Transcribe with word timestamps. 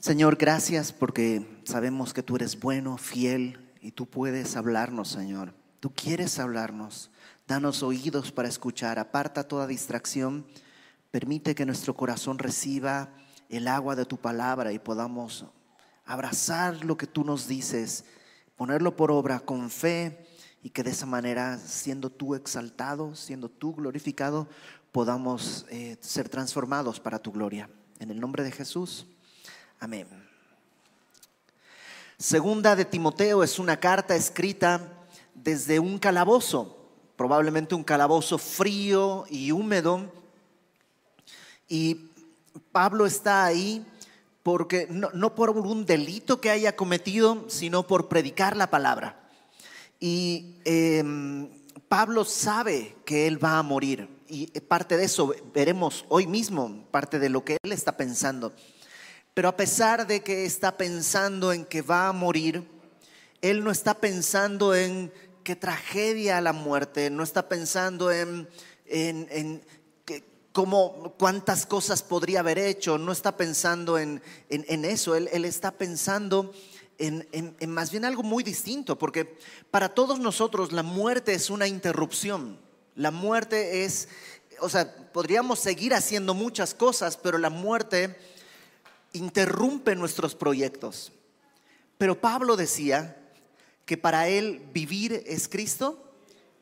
Señor, 0.00 0.36
gracias 0.36 0.94
porque 0.94 1.60
sabemos 1.64 2.14
que 2.14 2.22
tú 2.22 2.36
eres 2.36 2.58
bueno, 2.58 2.96
fiel 2.96 3.70
y 3.82 3.90
tú 3.90 4.06
puedes 4.06 4.56
hablarnos, 4.56 5.08
Señor. 5.08 5.52
Tú 5.78 5.92
quieres 5.94 6.38
hablarnos. 6.38 7.10
Danos 7.46 7.82
oídos 7.82 8.32
para 8.32 8.48
escuchar. 8.48 8.98
Aparta 8.98 9.46
toda 9.46 9.66
distracción. 9.66 10.46
Permite 11.10 11.54
que 11.54 11.66
nuestro 11.66 11.92
corazón 11.92 12.38
reciba 12.38 13.10
el 13.50 13.68
agua 13.68 13.94
de 13.94 14.06
tu 14.06 14.16
palabra 14.16 14.72
y 14.72 14.78
podamos 14.78 15.44
abrazar 16.06 16.82
lo 16.82 16.96
que 16.96 17.06
tú 17.06 17.22
nos 17.22 17.46
dices, 17.46 18.06
ponerlo 18.56 18.96
por 18.96 19.10
obra 19.10 19.40
con 19.40 19.68
fe 19.68 20.26
y 20.62 20.70
que 20.70 20.82
de 20.82 20.92
esa 20.92 21.04
manera, 21.04 21.58
siendo 21.58 22.08
tú 22.08 22.34
exaltado, 22.34 23.14
siendo 23.14 23.50
tú 23.50 23.74
glorificado, 23.74 24.48
podamos 24.92 25.66
eh, 25.68 25.98
ser 26.00 26.30
transformados 26.30 27.00
para 27.00 27.18
tu 27.18 27.32
gloria. 27.32 27.68
En 27.98 28.10
el 28.10 28.18
nombre 28.18 28.42
de 28.42 28.50
Jesús. 28.50 29.06
Amén. 29.82 30.06
Segunda 32.18 32.76
de 32.76 32.84
Timoteo 32.84 33.42
es 33.42 33.58
una 33.58 33.80
carta 33.80 34.14
escrita 34.14 34.82
desde 35.34 35.78
un 35.78 35.98
calabozo, 35.98 36.76
probablemente 37.16 37.74
un 37.74 37.82
calabozo 37.82 38.36
frío 38.36 39.24
y 39.30 39.52
húmedo. 39.52 40.12
Y 41.66 42.10
Pablo 42.72 43.06
está 43.06 43.46
ahí 43.46 43.86
porque 44.42 44.86
no, 44.90 45.34
por 45.34 45.48
un 45.48 45.86
delito 45.86 46.42
que 46.42 46.50
haya 46.50 46.76
cometido, 46.76 47.48
sino 47.48 47.86
por 47.86 48.08
predicar 48.08 48.58
la 48.58 48.68
palabra. 48.68 49.30
Y 49.98 50.56
em, 50.66 51.48
Pablo 51.88 52.26
sabe 52.26 52.96
que 53.06 53.26
él 53.26 53.42
va 53.42 53.56
a 53.56 53.62
morir. 53.62 54.10
Y 54.28 54.46
parte 54.60 54.98
de 54.98 55.04
eso 55.04 55.34
veremos 55.54 56.04
hoy 56.10 56.26
mismo, 56.26 56.84
parte 56.90 57.18
de 57.18 57.30
lo 57.30 57.46
que 57.46 57.56
él 57.62 57.72
está 57.72 57.96
pensando. 57.96 58.52
Pero 59.34 59.48
a 59.48 59.56
pesar 59.56 60.06
de 60.06 60.22
que 60.22 60.44
está 60.44 60.76
pensando 60.76 61.52
en 61.52 61.64
que 61.64 61.82
va 61.82 62.08
a 62.08 62.12
morir, 62.12 62.66
él 63.40 63.64
no 63.64 63.70
está 63.70 63.94
pensando 63.94 64.74
en 64.74 65.12
qué 65.44 65.56
tragedia 65.56 66.40
la 66.40 66.52
muerte, 66.52 67.10
no 67.10 67.22
está 67.22 67.48
pensando 67.48 68.10
en, 68.10 68.48
en, 68.86 69.62
cómo, 70.52 71.14
cuántas 71.18 71.64
cosas 71.64 72.02
podría 72.02 72.40
haber 72.40 72.58
hecho, 72.58 72.98
no 72.98 73.12
está 73.12 73.36
pensando 73.36 73.98
en, 73.98 74.20
eso, 74.48 75.14
él, 75.14 75.28
él, 75.32 75.44
está 75.44 75.70
pensando 75.70 76.52
en, 76.98 77.56
más 77.68 77.90
bien 77.90 78.04
algo 78.04 78.22
muy 78.22 78.42
distinto, 78.42 78.98
porque 78.98 79.36
para 79.70 79.90
todos 79.90 80.18
nosotros 80.18 80.72
la 80.72 80.82
muerte 80.82 81.32
es 81.32 81.50
una 81.50 81.66
interrupción, 81.66 82.58
la 82.94 83.10
muerte 83.10 83.84
es, 83.84 84.08
o 84.60 84.68
sea, 84.68 84.94
podríamos 85.12 85.60
seguir 85.60 85.94
haciendo 85.94 86.34
muchas 86.34 86.74
cosas, 86.74 87.16
pero 87.16 87.38
la 87.38 87.50
muerte 87.50 88.16
interrumpe 89.12 89.94
nuestros 89.94 90.34
proyectos. 90.34 91.12
Pero 91.98 92.20
Pablo 92.20 92.56
decía 92.56 93.16
que 93.84 93.96
para 93.96 94.28
él 94.28 94.62
vivir 94.72 95.22
es 95.26 95.48
Cristo 95.48 96.12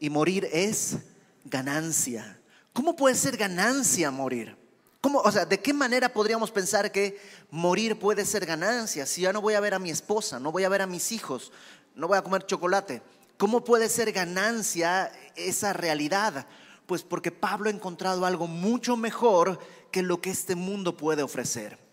y 0.00 0.10
morir 0.10 0.48
es 0.52 0.98
ganancia. 1.44 2.40
¿Cómo 2.72 2.96
puede 2.96 3.14
ser 3.14 3.36
ganancia 3.36 4.10
morir? 4.10 4.56
¿Cómo, 5.00 5.20
o 5.20 5.30
sea, 5.30 5.44
¿de 5.44 5.60
qué 5.60 5.72
manera 5.72 6.12
podríamos 6.12 6.50
pensar 6.50 6.90
que 6.90 7.20
morir 7.50 7.98
puede 7.98 8.24
ser 8.24 8.44
ganancia 8.46 9.06
si 9.06 9.22
ya 9.22 9.32
no 9.32 9.40
voy 9.40 9.54
a 9.54 9.60
ver 9.60 9.74
a 9.74 9.78
mi 9.78 9.90
esposa, 9.90 10.40
no 10.40 10.50
voy 10.50 10.64
a 10.64 10.68
ver 10.68 10.82
a 10.82 10.86
mis 10.86 11.12
hijos, 11.12 11.52
no 11.94 12.08
voy 12.08 12.18
a 12.18 12.22
comer 12.22 12.46
chocolate? 12.46 13.02
¿Cómo 13.36 13.62
puede 13.62 13.88
ser 13.88 14.10
ganancia 14.10 15.12
esa 15.36 15.72
realidad? 15.72 16.46
Pues 16.86 17.04
porque 17.04 17.30
Pablo 17.30 17.68
ha 17.68 17.72
encontrado 17.72 18.26
algo 18.26 18.48
mucho 18.48 18.96
mejor 18.96 19.60
que 19.92 20.02
lo 20.02 20.20
que 20.20 20.30
este 20.30 20.56
mundo 20.56 20.96
puede 20.96 21.22
ofrecer. 21.22 21.87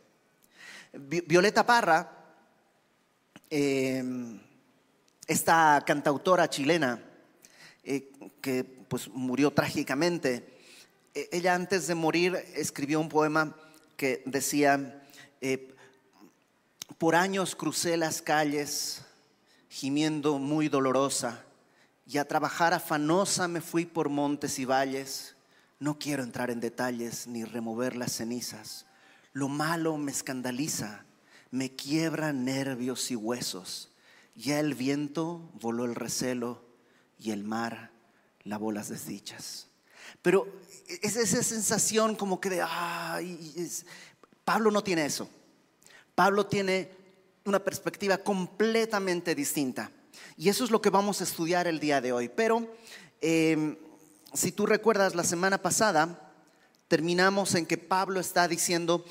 Violeta 0.97 1.65
Parra, 1.65 2.09
em, 3.49 4.39
esta 5.27 5.83
cantautora 5.85 6.49
chilena 6.49 7.01
eh, 7.83 8.11
que 8.41 8.63
pues 8.63 9.09
murió 9.09 9.51
trágicamente, 9.51 10.57
e, 11.13 11.27
ella 11.33 11.53
antes 11.53 11.87
de 11.87 11.95
morir 11.95 12.35
escribió 12.55 13.01
un 13.01 13.09
poema 13.09 13.55
que 13.97 14.23
decía, 14.25 15.03
eh, 15.41 15.75
por 16.97 17.15
años 17.15 17.55
crucé 17.55 17.97
las 17.97 18.21
calles 18.21 19.01
gimiendo 19.69 20.39
muy 20.39 20.69
dolorosa 20.69 21.43
y 22.07 22.19
a 22.19 22.25
trabajar 22.27 22.73
afanosa 22.73 23.49
me 23.49 23.59
fui 23.59 23.85
por 23.85 24.07
montes 24.07 24.59
y 24.59 24.65
valles. 24.65 25.35
No 25.77 25.99
quiero 25.99 26.23
entrar 26.23 26.49
en 26.51 26.61
detalles 26.61 27.27
ni 27.27 27.43
remover 27.43 27.97
las 27.97 28.13
cenizas 28.13 28.85
lo 29.35 29.49
malo 29.49 29.97
me 29.97 30.13
escandaliza, 30.13 31.03
me 31.51 31.75
quiebra 31.75 32.31
nervios 32.31 33.11
y 33.11 33.17
huesos. 33.17 33.91
Ya 34.33 34.61
el 34.61 34.75
viento 34.75 35.51
voló 35.59 35.83
el 35.83 35.93
recelo 35.93 36.63
y 37.19 37.31
el 37.31 37.43
mar 37.43 37.91
lavó 38.45 38.71
las 38.71 38.87
desdichas. 38.87 39.67
Pero 40.21 40.47
es 41.01 41.17
esa 41.17 41.43
sensación 41.43 42.15
como 42.15 42.39
que 42.39 42.49
de, 42.49 42.61
ay, 42.61 43.69
Pablo 44.45 44.71
no 44.71 44.85
tiene 44.85 45.05
eso. 45.05 45.27
Pablo 46.15 46.45
tiene 46.45 46.89
una 47.43 47.59
perspectiva 47.59 48.17
completamente 48.17 49.35
distinta. 49.35 49.91
Y 50.37 50.47
eso 50.47 50.63
es 50.63 50.71
lo 50.71 50.81
que 50.81 50.89
vamos 50.89 51.19
a 51.19 51.25
estudiar 51.25 51.67
el 51.67 51.81
día 51.81 51.99
de 51.99 52.13
hoy. 52.13 52.29
Pero 52.29 52.73
em, 53.19 53.75
si 54.33 54.53
tú 54.53 54.65
recuerdas 54.65 55.13
la 55.13 55.25
semana 55.25 55.61
pasada, 55.61 56.24
terminamos 56.87 57.55
en 57.55 57.65
que 57.65 57.77
Pablo 57.77 58.19
está 58.19 58.47
diciendo, 58.47 59.05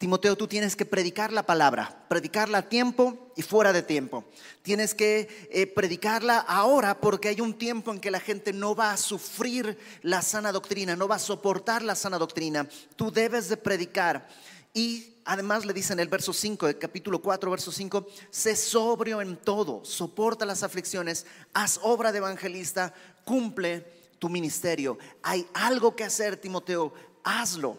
Timoteo, 0.00 0.34
tú 0.34 0.46
tienes 0.46 0.76
que 0.76 0.86
predicar 0.86 1.30
la 1.30 1.44
palabra, 1.44 2.06
predicarla 2.08 2.58
a 2.58 2.68
tiempo 2.70 3.32
y 3.36 3.42
fuera 3.42 3.70
de 3.70 3.82
tiempo. 3.82 4.24
Tienes 4.62 4.94
que 4.94 5.28
eh, 5.50 5.66
predicarla 5.66 6.38
ahora 6.38 7.00
porque 7.02 7.28
hay 7.28 7.42
un 7.42 7.52
tiempo 7.52 7.92
en 7.92 8.00
que 8.00 8.10
la 8.10 8.18
gente 8.18 8.54
no 8.54 8.74
va 8.74 8.92
a 8.92 8.96
sufrir 8.96 9.76
la 10.00 10.22
sana 10.22 10.52
doctrina, 10.52 10.96
no 10.96 11.06
va 11.06 11.16
a 11.16 11.18
soportar 11.18 11.82
la 11.82 11.94
sana 11.94 12.16
doctrina. 12.16 12.66
Tú 12.96 13.12
debes 13.12 13.50
de 13.50 13.58
predicar. 13.58 14.26
Y 14.72 15.16
además 15.26 15.66
le 15.66 15.74
dice 15.74 15.92
en 15.92 16.00
el 16.00 16.08
verso 16.08 16.32
5, 16.32 16.68
el 16.68 16.78
capítulo 16.78 17.20
4, 17.20 17.50
verso 17.50 17.70
5, 17.70 18.06
sé 18.30 18.56
sobrio 18.56 19.20
en 19.20 19.36
todo, 19.36 19.84
soporta 19.84 20.46
las 20.46 20.62
aflicciones, 20.62 21.26
haz 21.52 21.78
obra 21.82 22.10
de 22.10 22.18
evangelista, 22.18 22.94
cumple 23.26 23.84
tu 24.18 24.28
ministerio. 24.28 24.98
Hay 25.22 25.46
algo 25.54 25.96
que 25.96 26.04
hacer, 26.04 26.36
Timoteo, 26.36 26.92
hazlo. 27.38 27.78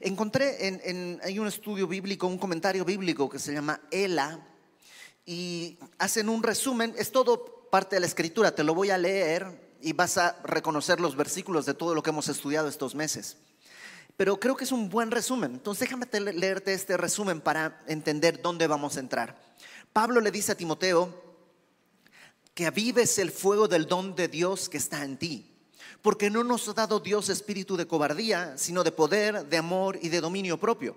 Encontré 0.00 0.68
en, 0.68 1.20
hay 1.22 1.38
un 1.38 1.46
estudio 1.46 1.86
bíblico, 1.86 2.26
un 2.26 2.38
comentario 2.38 2.84
bíblico 2.84 3.28
que 3.28 3.38
se 3.38 3.52
llama 3.52 3.80
ELA 3.90 4.46
y 5.26 5.78
hacen 5.98 6.28
un 6.28 6.42
resumen, 6.42 6.94
es 6.96 7.12
todo 7.12 7.68
parte 7.70 7.96
de 7.96 8.00
la 8.00 8.06
escritura, 8.06 8.54
te 8.54 8.64
lo 8.64 8.74
voy 8.74 8.90
a 8.90 8.98
leer 8.98 9.76
y 9.82 9.92
vas 9.92 10.16
a 10.16 10.40
reconocer 10.44 11.00
los 11.00 11.16
versículos 11.16 11.66
de 11.66 11.74
todo 11.74 11.94
lo 11.94 12.02
que 12.02 12.10
hemos 12.10 12.28
estudiado 12.28 12.68
estos 12.68 12.94
meses. 12.94 13.36
Pero 14.16 14.38
creo 14.38 14.56
que 14.56 14.64
es 14.64 14.72
un 14.72 14.88
buen 14.88 15.10
resumen. 15.10 15.52
Entonces 15.52 15.88
déjame 15.88 16.06
leerte 16.32 16.74
este 16.74 16.96
resumen 16.96 17.40
para 17.40 17.82
entender 17.86 18.42
dónde 18.42 18.66
vamos 18.66 18.96
a 18.96 19.00
entrar. 19.00 19.40
Pablo 19.92 20.20
le 20.20 20.30
dice 20.30 20.52
a 20.52 20.56
Timoteo 20.56 21.30
que 22.54 22.66
avives 22.66 23.18
el 23.18 23.30
fuego 23.30 23.68
del 23.68 23.86
don 23.86 24.14
de 24.14 24.28
Dios 24.28 24.68
que 24.68 24.76
está 24.76 25.04
en 25.04 25.18
ti 25.18 25.49
porque 26.02 26.30
no 26.30 26.44
nos 26.44 26.68
ha 26.68 26.72
dado 26.72 27.00
Dios 27.00 27.28
espíritu 27.28 27.76
de 27.76 27.86
cobardía, 27.86 28.56
sino 28.56 28.84
de 28.84 28.92
poder, 28.92 29.46
de 29.46 29.56
amor 29.56 29.98
y 30.00 30.08
de 30.08 30.20
dominio 30.20 30.58
propio. 30.58 30.96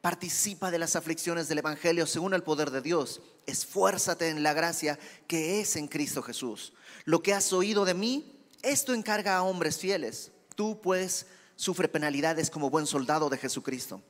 Participa 0.00 0.70
de 0.70 0.80
las 0.80 0.96
aflicciones 0.96 1.48
del 1.48 1.58
Evangelio 1.58 2.06
según 2.06 2.34
el 2.34 2.42
poder 2.42 2.70
de 2.70 2.80
Dios. 2.80 3.20
Esfuérzate 3.46 4.28
en 4.28 4.42
la 4.42 4.52
gracia 4.52 4.98
que 5.28 5.60
es 5.60 5.76
en 5.76 5.86
Cristo 5.86 6.22
Jesús. 6.22 6.72
Lo 7.04 7.22
que 7.22 7.34
has 7.34 7.52
oído 7.52 7.84
de 7.84 7.94
mí, 7.94 8.40
esto 8.62 8.94
encarga 8.94 9.36
a 9.36 9.42
hombres 9.42 9.78
fieles. 9.78 10.32
Tú 10.56 10.80
pues 10.80 11.26
sufre 11.54 11.88
penalidades 11.88 12.50
como 12.50 12.68
buen 12.68 12.86
soldado 12.86 13.30
de 13.30 13.38
Jesucristo. 13.38 14.02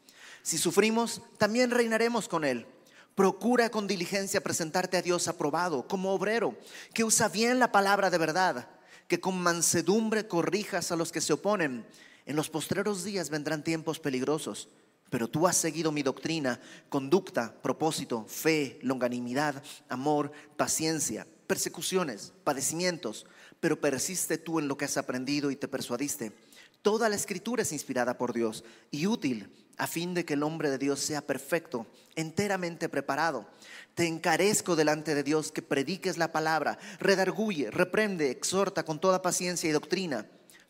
Si 0.42 0.56
sufrimos, 0.56 1.20
también 1.36 1.70
reinaremos 1.70 2.26
con 2.26 2.44
Él. 2.44 2.66
Procura 3.14 3.70
con 3.70 3.86
diligencia 3.86 4.42
presentarte 4.42 4.96
a 4.96 5.02
Dios 5.02 5.28
aprobado 5.28 5.86
como 5.86 6.14
obrero, 6.14 6.56
que 6.94 7.04
usa 7.04 7.28
bien 7.28 7.58
la 7.58 7.70
palabra 7.70 8.08
de 8.08 8.16
verdad 8.16 8.66
que 9.12 9.20
con 9.20 9.43
mansedumbre 9.43 10.26
corrijas 10.26 10.91
a 10.91 10.97
los 10.97 11.12
que 11.12 11.20
se 11.20 11.35
oponen. 11.35 11.85
En 12.25 12.35
los 12.35 12.49
postreros 12.49 13.05
días 13.05 13.29
vendrán 13.29 13.62
tiempos 13.62 14.00
peligrosos, 14.00 14.70
pero 15.11 15.29
tú 15.29 15.47
has 15.47 15.55
seguido 15.59 15.93
mi 15.93 16.03
doctrina, 16.03 16.59
conducta, 16.88 17.55
propósito, 17.61 18.25
fe, 18.26 18.79
longanimidad, 18.81 19.62
amor, 19.91 20.32
paciencia, 20.56 21.26
persecuciones, 21.47 22.32
padecimientos, 22.43 23.26
pero 23.61 23.79
persiste 23.79 24.38
tú 24.38 24.59
en 24.59 24.67
lo 24.67 24.79
que 24.79 24.87
has 24.87 24.97
aprendido 24.97 25.50
y 25.50 25.56
te 25.56 25.69
persuadiste. 25.69 26.32
Toda 26.81 27.11
la 27.11 27.17
escritura 27.17 27.64
es 27.64 27.73
inspirada 27.75 28.17
por 28.17 28.32
Dios 28.32 28.64
y 28.91 29.06
útil 29.06 29.53
a 29.82 29.88
fin 29.88 30.14
de 30.14 30.25
que 30.25 30.34
el 30.34 30.44
hombre 30.44 30.70
de 30.70 30.79
Dios 30.79 31.00
sea 31.00 31.23
perfecto, 31.23 31.88
enteramente 32.14 32.88
preparado. 32.88 33.49
Te 33.96 34.06
encarezco 34.06 34.76
delante 34.76 35.12
de 35.17 35.25
Dios 35.25 35.50
que 35.50 35.61
prediques 35.61 36.19
la 36.19 36.31
palabra, 36.31 36.79
redarguye, 37.00 37.69
reprende, 37.69 38.31
exhorta 38.31 38.84
con 38.84 39.00
toda 39.00 39.23
paciencia 39.23 39.69
y 39.69 39.73
doctrina. 39.73 40.25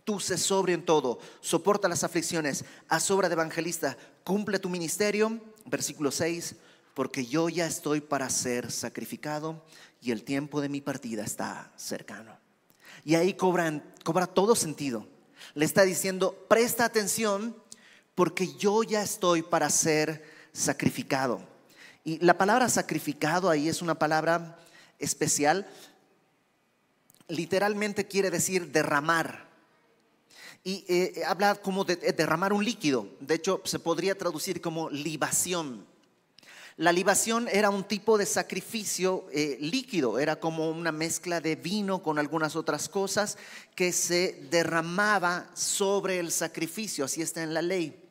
Tú 0.04 0.18
sé 0.18 0.38
sobrio 0.38 0.74
en 0.74 0.86
todo, 0.86 1.18
soporta 1.42 1.88
las 1.88 2.04
aflicciones, 2.04 2.64
haz 2.88 3.10
obra 3.10 3.28
de 3.28 3.34
evangelista, 3.34 3.98
cumple 4.24 4.58
tu 4.58 4.70
ministerio. 4.70 5.38
Versículo 5.66 6.10
6. 6.10 6.54
porque 6.94 7.26
yo 7.26 7.50
ya 7.50 7.66
estoy 7.66 8.00
para 8.00 8.30
ser 8.30 8.72
sacrificado 8.72 9.62
y 10.00 10.12
el 10.12 10.24
tiempo 10.24 10.62
de 10.62 10.70
mi 10.70 10.80
partida 10.80 11.22
está 11.22 11.70
cercano. 11.76 12.38
Y 13.04 13.16
ahí 13.16 13.34
cobra 13.34 14.26
todo 14.32 14.54
sentido. 14.54 15.06
Le 15.52 15.66
está 15.66 15.82
diciendo, 15.82 16.46
presta 16.48 16.86
atención 16.86 17.61
porque 18.14 18.54
yo 18.54 18.82
ya 18.82 19.02
estoy 19.02 19.42
para 19.42 19.70
ser 19.70 20.24
sacrificado. 20.52 21.40
Y 22.04 22.18
la 22.18 22.36
palabra 22.36 22.68
sacrificado 22.68 23.48
ahí 23.48 23.68
es 23.68 23.80
una 23.80 23.94
palabra 23.94 24.58
especial. 24.98 25.66
Literalmente 27.28 28.06
quiere 28.06 28.30
decir 28.30 28.72
derramar. 28.72 29.50
Y 30.64 30.84
eh, 30.88 31.22
habla 31.26 31.56
como 31.56 31.84
de 31.84 31.96
derramar 31.96 32.52
un 32.52 32.64
líquido. 32.64 33.08
De 33.20 33.34
hecho, 33.34 33.60
se 33.64 33.78
podría 33.78 34.16
traducir 34.16 34.60
como 34.60 34.90
libación. 34.90 35.86
La 36.76 36.92
libación 36.92 37.48
era 37.52 37.68
un 37.68 37.84
tipo 37.84 38.16
de 38.16 38.24
sacrificio 38.24 39.26
eh, 39.30 39.58
líquido, 39.60 40.18
era 40.18 40.40
como 40.40 40.70
una 40.70 40.90
mezcla 40.90 41.40
de 41.40 41.54
vino 41.54 42.02
con 42.02 42.18
algunas 42.18 42.56
otras 42.56 42.88
cosas 42.88 43.36
que 43.74 43.92
se 43.92 44.46
derramaba 44.50 45.50
sobre 45.54 46.18
el 46.18 46.32
sacrificio, 46.32 47.04
así 47.04 47.20
está 47.20 47.42
en 47.42 47.52
la 47.52 47.60
ley. 47.60 48.01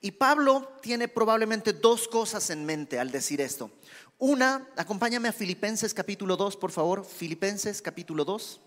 Y 0.00 0.12
Pablo 0.12 0.76
tiene 0.80 1.08
probablemente 1.08 1.72
dos 1.72 2.06
cosas 2.06 2.50
en 2.50 2.64
mente 2.64 3.00
al 3.00 3.10
decir 3.10 3.40
esto. 3.40 3.70
Una, 4.18 4.68
acompáñame 4.76 5.28
a 5.28 5.32
Filipenses 5.32 5.92
capítulo 5.92 6.36
2, 6.36 6.56
por 6.56 6.70
favor, 6.70 7.04
Filipenses 7.04 7.82
capítulo 7.82 8.24
2. 8.24 8.60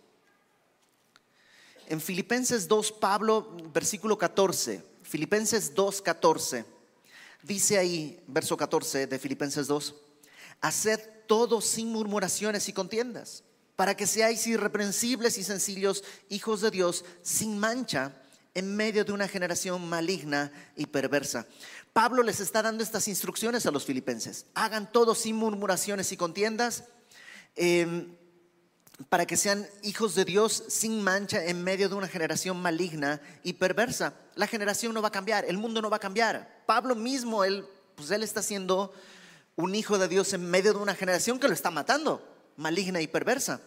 En 1.87 2.01
Filipenses 2.01 2.67
2, 2.67 2.91
Pablo, 2.93 3.55
versículo 3.73 4.17
14, 4.17 4.83
Filipenses 5.03 5.73
2, 5.73 6.01
14. 6.01 6.65
Dice 7.43 7.77
ahí, 7.77 8.21
verso 8.27 8.55
14 8.55 9.07
de 9.07 9.19
Filipenses 9.19 9.67
2, 9.67 9.95
haced 10.61 10.99
todo 11.27 11.59
sin 11.59 11.91
murmuraciones 11.91 12.69
y 12.69 12.73
contiendas, 12.73 13.43
para 13.75 13.95
que 13.95 14.05
seáis 14.05 14.45
irreprensibles 14.47 15.37
y 15.37 15.43
sencillos, 15.43 16.03
hijos 16.29 16.61
de 16.61 16.71
Dios, 16.71 17.03
sin 17.23 17.57
mancha, 17.57 18.20
en 18.53 18.75
medio 18.75 19.05
de 19.05 19.11
una 19.11 19.27
generación 19.27 19.87
maligna 19.87 20.51
y 20.75 20.85
perversa. 20.87 21.47
Pablo 21.93 22.23
les 22.23 22.39
está 22.39 22.61
dando 22.61 22.83
estas 22.83 23.07
instrucciones 23.07 23.65
a 23.65 23.71
los 23.71 23.85
filipenses. 23.85 24.45
Hagan 24.53 24.91
todo 24.91 25.15
sin 25.15 25.35
murmuraciones 25.35 26.11
y 26.11 26.17
contiendas. 26.17 26.85
Em, 27.55 28.15
para 29.09 29.25
que 29.25 29.37
sean 29.37 29.67
hijos 29.83 30.15
de 30.15 30.25
Dios 30.25 30.63
sin 30.67 31.01
mancha 31.01 31.43
en 31.45 31.63
medio 31.63 31.89
de 31.89 31.95
una 31.95 32.07
generación 32.07 32.61
maligna 32.61 33.21
y 33.43 33.53
perversa. 33.53 34.13
La 34.35 34.47
generación 34.47 34.93
no 34.93 35.01
va 35.01 35.07
a 35.07 35.11
cambiar, 35.11 35.45
el 35.45 35.57
mundo 35.57 35.81
no 35.81 35.89
va 35.89 35.97
a 35.97 36.01
cambiar. 36.01 36.63
Pablo 36.65 36.95
mismo, 36.95 37.43
él, 37.43 37.65
pues 37.95 38.11
él 38.11 38.23
está 38.23 38.41
siendo 38.41 38.93
un 39.55 39.75
hijo 39.75 39.97
de 39.97 40.07
Dios 40.07 40.33
en 40.33 40.49
medio 40.49 40.73
de 40.73 40.79
una 40.79 40.95
generación 40.95 41.39
que 41.39 41.47
lo 41.47 41.53
está 41.53 41.71
matando, 41.71 42.23
maligna 42.57 43.01
y 43.01 43.07
perversa. 43.07 43.61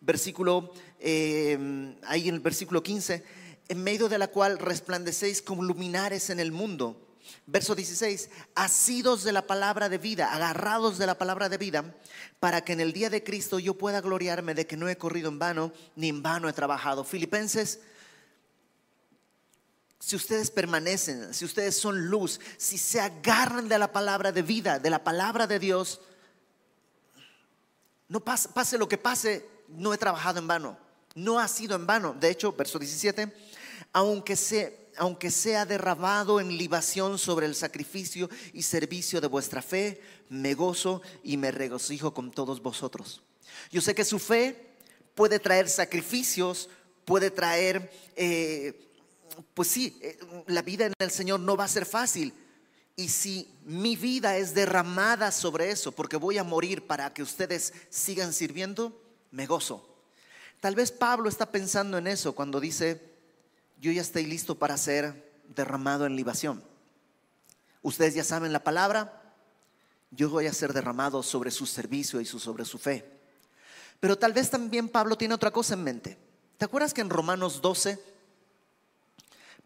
Versículo, 0.00 0.72
eh, 0.98 1.94
ahí 2.04 2.28
en 2.28 2.36
el 2.36 2.40
versículo 2.40 2.82
15, 2.82 3.22
en 3.70 3.82
medio 3.82 4.08
de 4.08 4.18
la 4.18 4.28
cual 4.28 4.58
resplandecéis 4.58 5.40
como 5.40 5.62
luminares 5.62 6.28
en 6.28 6.40
el 6.40 6.52
mundo 6.52 7.10
Verso 7.46 7.74
16, 7.74 8.30
asidos 8.54 9.24
de 9.24 9.32
la 9.32 9.46
palabra 9.46 9.88
de 9.88 9.98
vida, 9.98 10.32
agarrados 10.32 10.98
de 10.98 11.06
la 11.06 11.18
palabra 11.18 11.48
de 11.48 11.58
vida, 11.58 11.94
para 12.38 12.62
que 12.62 12.72
en 12.72 12.80
el 12.80 12.92
día 12.92 13.10
de 13.10 13.24
Cristo 13.24 13.58
yo 13.58 13.74
pueda 13.74 14.00
gloriarme 14.00 14.54
de 14.54 14.66
que 14.66 14.76
no 14.76 14.88
he 14.88 14.96
corrido 14.96 15.28
en 15.28 15.38
vano, 15.38 15.72
ni 15.96 16.08
en 16.08 16.22
vano 16.22 16.48
he 16.48 16.52
trabajado. 16.52 17.04
Filipenses, 17.04 17.80
si 19.98 20.16
ustedes 20.16 20.50
permanecen, 20.50 21.34
si 21.34 21.44
ustedes 21.44 21.76
son 21.76 22.06
luz, 22.06 22.40
si 22.56 22.78
se 22.78 23.00
agarran 23.00 23.68
de 23.68 23.78
la 23.78 23.92
palabra 23.92 24.32
de 24.32 24.42
vida, 24.42 24.78
de 24.78 24.90
la 24.90 25.02
palabra 25.02 25.46
de 25.46 25.58
Dios, 25.58 26.00
no 28.08 28.20
pase, 28.20 28.48
pase 28.48 28.78
lo 28.78 28.88
que 28.88 28.98
pase, 28.98 29.46
no 29.68 29.92
he 29.92 29.98
trabajado 29.98 30.38
en 30.38 30.46
vano, 30.46 30.78
no 31.14 31.38
ha 31.38 31.48
sido 31.48 31.76
en 31.76 31.86
vano. 31.86 32.14
De 32.18 32.30
hecho, 32.30 32.52
verso 32.52 32.78
17, 32.78 33.32
aunque 33.92 34.36
se 34.36 34.80
aunque 34.96 35.30
sea 35.30 35.64
derramado 35.64 36.40
en 36.40 36.58
libación 36.58 37.18
sobre 37.18 37.46
el 37.46 37.54
sacrificio 37.54 38.28
y 38.52 38.62
servicio 38.62 39.20
de 39.22 39.28
vuestra 39.28 39.62
fe, 39.62 39.98
me 40.28 40.52
gozo 40.52 41.00
y 41.22 41.38
me 41.38 41.50
regocijo 41.50 42.12
con 42.12 42.30
todos 42.30 42.60
vosotros. 42.60 43.22
Yo 43.70 43.80
sé 43.80 43.94
que 43.94 44.04
su 44.04 44.18
fe 44.18 44.74
puede 45.14 45.38
traer 45.38 45.70
sacrificios, 45.70 46.68
puede 47.06 47.30
traer, 47.30 47.90
eh, 48.14 48.90
pues 49.54 49.68
sí, 49.68 49.98
eh, 50.02 50.18
la 50.48 50.60
vida 50.60 50.86
en 50.86 50.92
el 50.98 51.10
Señor 51.10 51.40
no 51.40 51.56
va 51.56 51.64
a 51.64 51.68
ser 51.68 51.86
fácil. 51.86 52.34
Y 52.94 53.08
si 53.08 53.48
mi 53.64 53.96
vida 53.96 54.36
es 54.36 54.52
derramada 54.52 55.32
sobre 55.32 55.70
eso, 55.70 55.92
porque 55.92 56.16
voy 56.18 56.36
a 56.36 56.44
morir 56.44 56.86
para 56.86 57.14
que 57.14 57.22
ustedes 57.22 57.72
sigan 57.88 58.34
sirviendo, 58.34 59.00
me 59.30 59.46
gozo. 59.46 59.86
Tal 60.60 60.74
vez 60.74 60.92
Pablo 60.92 61.30
está 61.30 61.50
pensando 61.50 61.96
en 61.96 62.06
eso 62.06 62.34
cuando 62.34 62.60
dice, 62.60 63.09
yo 63.80 63.90
ya 63.90 64.02
estoy 64.02 64.26
listo 64.26 64.58
para 64.58 64.76
ser 64.76 65.32
derramado 65.48 66.04
en 66.04 66.14
libación. 66.14 66.62
Ustedes 67.82 68.14
ya 68.14 68.24
saben 68.24 68.52
la 68.52 68.62
palabra, 68.62 69.34
yo 70.10 70.28
voy 70.28 70.46
a 70.46 70.52
ser 70.52 70.74
derramado 70.74 71.22
sobre 71.22 71.50
su 71.50 71.64
servicio 71.64 72.20
y 72.20 72.26
sobre 72.26 72.66
su 72.66 72.78
fe. 72.78 73.10
Pero 73.98 74.18
tal 74.18 74.34
vez 74.34 74.50
también 74.50 74.88
Pablo 74.88 75.16
tiene 75.16 75.34
otra 75.34 75.50
cosa 75.50 75.74
en 75.74 75.84
mente. 75.84 76.18
¿Te 76.58 76.66
acuerdas 76.66 76.92
que 76.92 77.00
en 77.00 77.08
Romanos 77.08 77.62
12 77.62 77.98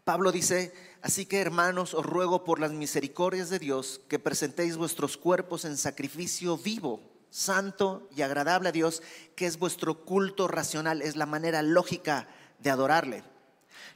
Pablo 0.05 0.31
dice, 0.31 0.71
así 1.01 1.25
que 1.25 1.41
hermanos, 1.41 1.95
os 1.95 2.05
ruego 2.05 2.43
por 2.43 2.59
las 2.59 2.71
misericordias 2.71 3.49
de 3.49 3.57
Dios 3.57 3.99
que 4.07 4.19
presentéis 4.19 4.77
vuestros 4.77 5.17
cuerpos 5.17 5.65
en 5.65 5.77
sacrificio 5.77 6.57
vivo, 6.57 7.01
santo 7.31 8.07
y 8.15 8.21
agradable 8.21 8.69
a 8.69 8.71
Dios, 8.71 9.01
que 9.35 9.47
es 9.47 9.57
vuestro 9.57 10.05
culto 10.05 10.47
racional, 10.47 11.01
es 11.01 11.15
la 11.15 11.25
manera 11.25 11.63
lógica 11.63 12.27
de 12.59 12.69
adorarle 12.69 13.23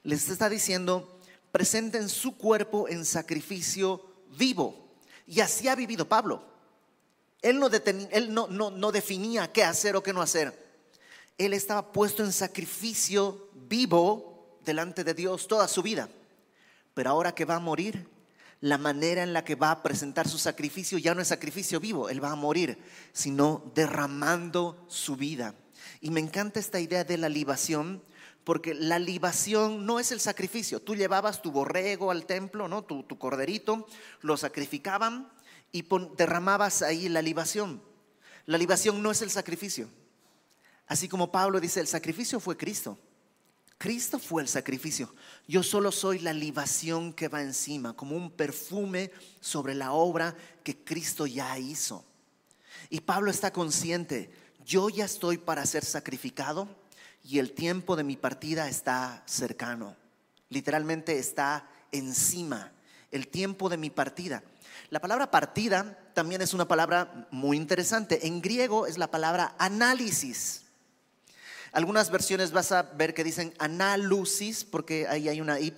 les 0.04 0.30
está 0.30 0.50
diciendo, 0.50 1.20
presenten 1.52 2.10
su 2.10 2.38
cuerpo 2.38 2.88
en 2.88 3.06
sacrificio 3.06 4.06
vivo. 4.38 4.94
Y 5.28 5.42
así 5.42 5.68
ha 5.68 5.76
vivido 5.76 6.08
Pablo. 6.08 6.44
Él, 7.42 7.60
no, 8.34 8.48
no 8.48 8.92
definía 8.92 9.52
qué 9.52 9.64
hacer 9.64 9.96
o 9.96 10.04
qué 10.04 10.14
no 10.14 10.22
hacer. 10.22 10.54
Él 11.38 11.54
estaba 11.54 11.92
puesto 11.92 12.24
en 12.24 12.34
sacrificio 12.34 13.50
vivo 13.54 14.60
delante 14.66 15.04
de 15.04 15.14
Dios 15.14 15.48
toda 15.48 15.68
su 15.68 15.82
vida. 15.82 16.10
Pero 16.94 17.12
ahora 17.12 17.34
que 17.34 17.46
va 17.46 17.56
a 17.56 17.60
morir, 17.60 18.10
la 18.62 18.78
manera 18.78 19.24
en 19.24 19.32
la 19.32 19.46
que 19.46 19.56
va 19.56 19.72
a 19.72 19.84
presentar 19.84 20.28
su 20.28 20.38
sacrificio 20.38 20.98
ya 20.98 21.16
no 21.16 21.22
es 21.22 21.30
sacrificio 21.30 21.80
vivo, 21.80 22.10
él 22.10 22.22
va 22.22 22.32
a 22.32 22.36
morir, 22.36 22.78
sino 23.14 23.72
derramando 23.74 24.86
su 24.90 25.16
vida. 25.16 25.56
Y 26.02 26.12
me 26.12 26.20
encanta 26.20 26.60
esta 26.60 26.80
idea 26.80 27.04
de 27.04 27.18
la 27.18 27.30
libación, 27.30 28.04
porque 28.44 28.74
la 28.74 29.00
libación 29.00 29.86
no 29.86 30.00
es 30.00 30.12
el 30.12 30.20
sacrificio. 30.20 30.82
Tú 30.82 30.96
llevabas 30.96 31.42
tu 31.42 31.52
borrego 31.52 32.12
al 32.12 32.26
templo, 32.26 32.68
¿no? 32.68 32.84
tu, 32.84 33.06
corderito, 33.18 33.88
lo 34.22 34.38
sacrificaban 34.38 35.32
y 35.72 35.86
derramabas 36.18 36.82
ahí 36.82 37.10
la 37.10 37.22
libación. 37.22 37.82
La 38.46 38.58
libación 38.58 39.04
no 39.04 39.12
es 39.12 39.22
el 39.22 39.30
sacrificio. 39.30 39.90
Así 40.88 41.08
como 41.08 41.32
Pablo 41.32 41.60
dice, 41.60 41.80
el 41.80 41.88
sacrificio 41.88 42.40
fue 42.40 42.58
Cristo. 42.58 42.98
Cristo 43.78 44.20
fue 44.20 44.42
el 44.42 44.48
sacrificio. 44.48 45.14
Yo 45.48 45.64
solo 45.64 45.92
soy 45.92 46.20
la 46.20 46.34
libación 46.34 47.14
que 47.14 47.30
va 47.30 47.42
encima, 47.42 47.96
como 47.96 48.16
un 48.16 48.30
perfume 48.32 49.12
sobre 49.40 49.74
la 49.74 49.94
obra 49.94 50.36
que 50.64 50.84
Cristo 50.84 51.28
ya 51.28 51.58
hizo. 51.58 52.04
Y 52.90 53.02
Pablo 53.02 53.32
está 53.32 53.54
consciente, 53.54 54.32
yo 54.66 54.90
ya 54.90 55.06
estoy 55.06 55.38
para 55.38 55.66
ser 55.66 55.86
sacrificado, 55.86 56.68
y 57.24 57.40
el 57.40 57.52
tiempo 57.52 57.96
de 57.96 58.04
mi 58.04 58.16
partida 58.16 58.70
está 58.70 59.24
cercano. 59.26 59.96
Literalmente 60.50 61.20
está 61.20 61.68
encima. 61.92 62.72
El 63.12 63.28
tiempo 63.28 63.70
de 63.70 63.78
mi 63.78 63.90
partida. 63.90 64.44
La 64.90 65.00
palabra 65.00 65.30
partida 65.30 65.98
también 66.14 66.42
es 66.42 66.54
una 66.54 66.68
palabra 66.68 67.28
muy 67.32 67.58
interesante. 67.58 68.28
En 68.28 68.42
griego 68.42 68.88
es 68.88 68.98
la 68.98 69.12
palabra 69.12 69.56
análisis. 69.58 70.64
Algunas 71.72 72.10
versiones 72.10 72.52
vas 72.52 72.72
a 72.72 72.84
ver 72.84 73.14
que 73.14 73.24
dicen 73.24 73.54
análisis 73.60 74.64
porque 74.64 75.08
ahí 75.08 75.30
hay 75.30 75.42
una 75.42 75.60
Y 75.60 75.74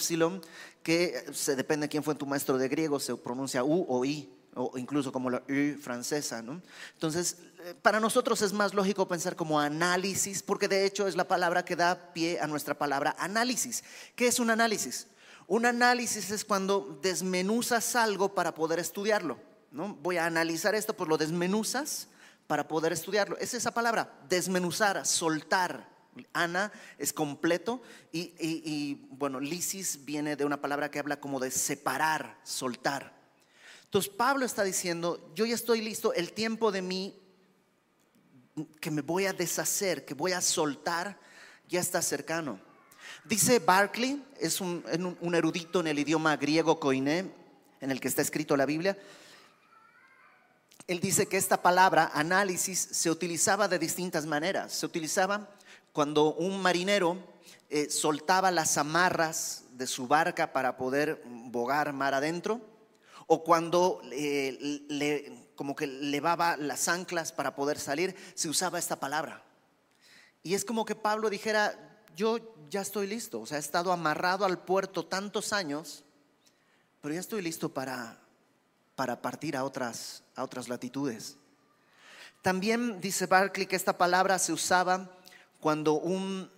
que 0.84 1.26
se 1.34 1.56
depende 1.56 1.86
de 1.86 1.90
quién 1.90 2.04
fue 2.04 2.16
tu 2.16 2.26
maestro 2.26 2.58
de 2.58 2.70
griego, 2.70 3.00
se 3.00 3.16
pronuncia 3.16 3.64
U 3.64 3.86
o 3.88 4.06
I 4.06 4.30
o 4.56 4.78
incluso 4.78 5.12
como 5.12 5.30
la 5.30 5.44
U 5.48 5.80
francesa. 5.80 6.42
¿no? 6.42 6.62
Entonces, 6.94 7.38
eh, 7.64 7.76
para 7.82 8.00
nosotros 8.00 8.42
es 8.42 8.54
más 8.54 8.74
lógico 8.74 9.08
pensar 9.08 9.36
como 9.36 9.60
análisis, 9.60 10.44
porque 10.44 10.68
de 10.68 10.86
hecho 10.86 11.08
es 11.08 11.16
la 11.16 11.28
palabra 11.28 11.64
que 11.64 11.76
da 11.76 12.14
pie 12.14 12.40
a 12.40 12.48
nuestra 12.48 12.74
palabra 12.74 13.16
análisis. 13.20 13.84
¿Qué 14.16 14.28
es 14.28 14.40
un 14.40 14.50
análisis? 14.50 15.08
Un 15.48 15.66
análisis 15.66 16.32
es 16.32 16.46
cuando 16.46 17.00
desmenuzas 17.02 17.96
algo 17.96 18.34
para 18.34 18.54
poder 18.54 18.80
estudiarlo. 18.80 19.38
¿no? 19.72 19.96
Voy 19.96 20.18
a 20.18 20.26
analizar 20.26 20.76
esto, 20.76 20.94
pues 20.94 21.10
lo 21.10 21.18
desmenuzas 21.18 22.08
para 22.48 22.68
poder 22.68 22.92
estudiarlo. 22.94 23.38
Es 23.38 23.54
esa 23.54 23.72
palabra, 23.72 24.14
desmenuzar, 24.28 25.06
soltar. 25.06 25.90
Ana 26.34 26.74
es 26.98 27.14
completo 27.14 27.82
y, 28.12 28.34
y 28.38 29.08
bueno, 29.12 29.40
lisis 29.40 30.04
viene 30.04 30.36
de 30.36 30.44
una 30.44 30.60
palabra 30.60 30.92
que 30.92 31.00
habla 31.00 31.22
como 31.22 31.40
de 31.40 31.52
separar, 31.52 32.38
soltar. 32.44 33.21
Entonces 33.92 34.10
Pablo 34.10 34.46
está 34.46 34.64
diciendo, 34.64 35.20
yo 35.36 35.46
ya 35.46 35.54
estoy 35.54 35.82
listo, 35.82 36.14
el 36.14 36.32
tiempo 36.32 36.72
de 36.72 36.82
mí 36.82 37.14
que 38.80 38.90
me 38.90 39.02
voy 39.02 39.26
a 39.26 39.34
deshacer, 39.34 40.06
que 40.06 40.14
voy 40.14 40.32
a 40.32 40.40
soltar, 40.40 41.20
ya 41.68 41.82
está 41.82 42.02
cercano. 42.02 42.58
Dice 43.26 43.60
Barclay, 43.60 44.26
es 44.40 44.62
un, 44.62 44.82
erudito 45.36 45.82
en 45.82 45.88
el 45.88 46.00
idioma 46.00 46.38
griego 46.38 46.80
koiné, 46.80 47.34
en 47.82 47.92
el 47.92 48.00
que 48.00 48.08
está 48.08 48.22
escrito 48.22 48.56
la 48.56 48.66
Biblia. 48.66 48.98
Él 50.88 51.02
dice 51.02 51.28
que 51.28 51.36
esta 51.36 51.62
palabra, 51.62 52.12
análisis, 52.14 52.80
se 52.80 53.12
utilizaba 53.12 53.68
de 53.68 53.78
distintas 53.78 54.26
maneras. 54.26 54.72
Se 54.72 54.86
utilizaba 54.86 55.50
cuando 55.92 56.34
un 56.36 56.62
marinero 56.62 57.18
eh, 57.70 57.90
soltaba 57.90 58.52
las 58.52 58.78
amarras 58.78 59.66
de 59.74 59.86
su 59.86 60.08
barca 60.08 60.54
para 60.54 60.78
poder 60.78 61.22
bogar 61.26 61.92
mar 61.92 62.14
adentro, 62.14 62.71
o 63.34 63.46
cuando 63.46 64.02
eh, 64.12 64.84
le, 64.90 65.54
como 65.56 65.74
que 65.74 65.88
levaba 65.88 66.58
las 66.58 66.90
anclas 66.90 67.32
para 67.32 67.56
poder 67.56 67.80
salir, 67.80 68.14
se 68.36 68.50
usaba 68.50 68.78
esta 68.78 69.00
palabra. 69.00 69.42
Y 70.44 70.54
es 70.54 70.66
como 70.66 70.84
que 70.84 70.96
Pablo 70.96 71.30
dijera, 71.30 72.04
yo 72.14 72.40
ya 72.70 72.82
estoy 72.82 73.08
listo, 73.08 73.40
o 73.40 73.46
sea, 73.46 73.56
he 73.56 73.62
estado 73.62 73.94
amarrado 73.94 74.44
al 74.44 74.60
puerto 74.66 75.06
tantos 75.06 75.54
años, 75.54 76.04
pero 77.00 77.14
ya 77.14 77.22
estoy 77.22 77.42
listo 77.42 77.70
para, 77.70 78.20
para 78.98 79.22
partir 79.22 79.56
a 79.56 79.64
otras, 79.64 80.24
a 80.36 80.44
otras 80.44 80.68
latitudes. 80.68 81.38
También 82.42 83.00
dice 83.00 83.28
Barclay 83.28 83.66
que 83.66 83.78
esta 83.78 83.98
palabra 83.98 84.40
se 84.40 84.52
usaba 84.52 85.10
cuando 85.62 85.94
un, 85.94 86.52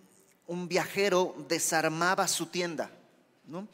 un 0.48 0.68
viajero 0.68 1.36
desarmaba 1.48 2.28
su 2.28 2.48
tienda. 2.48 2.90
¿no? 3.46 3.68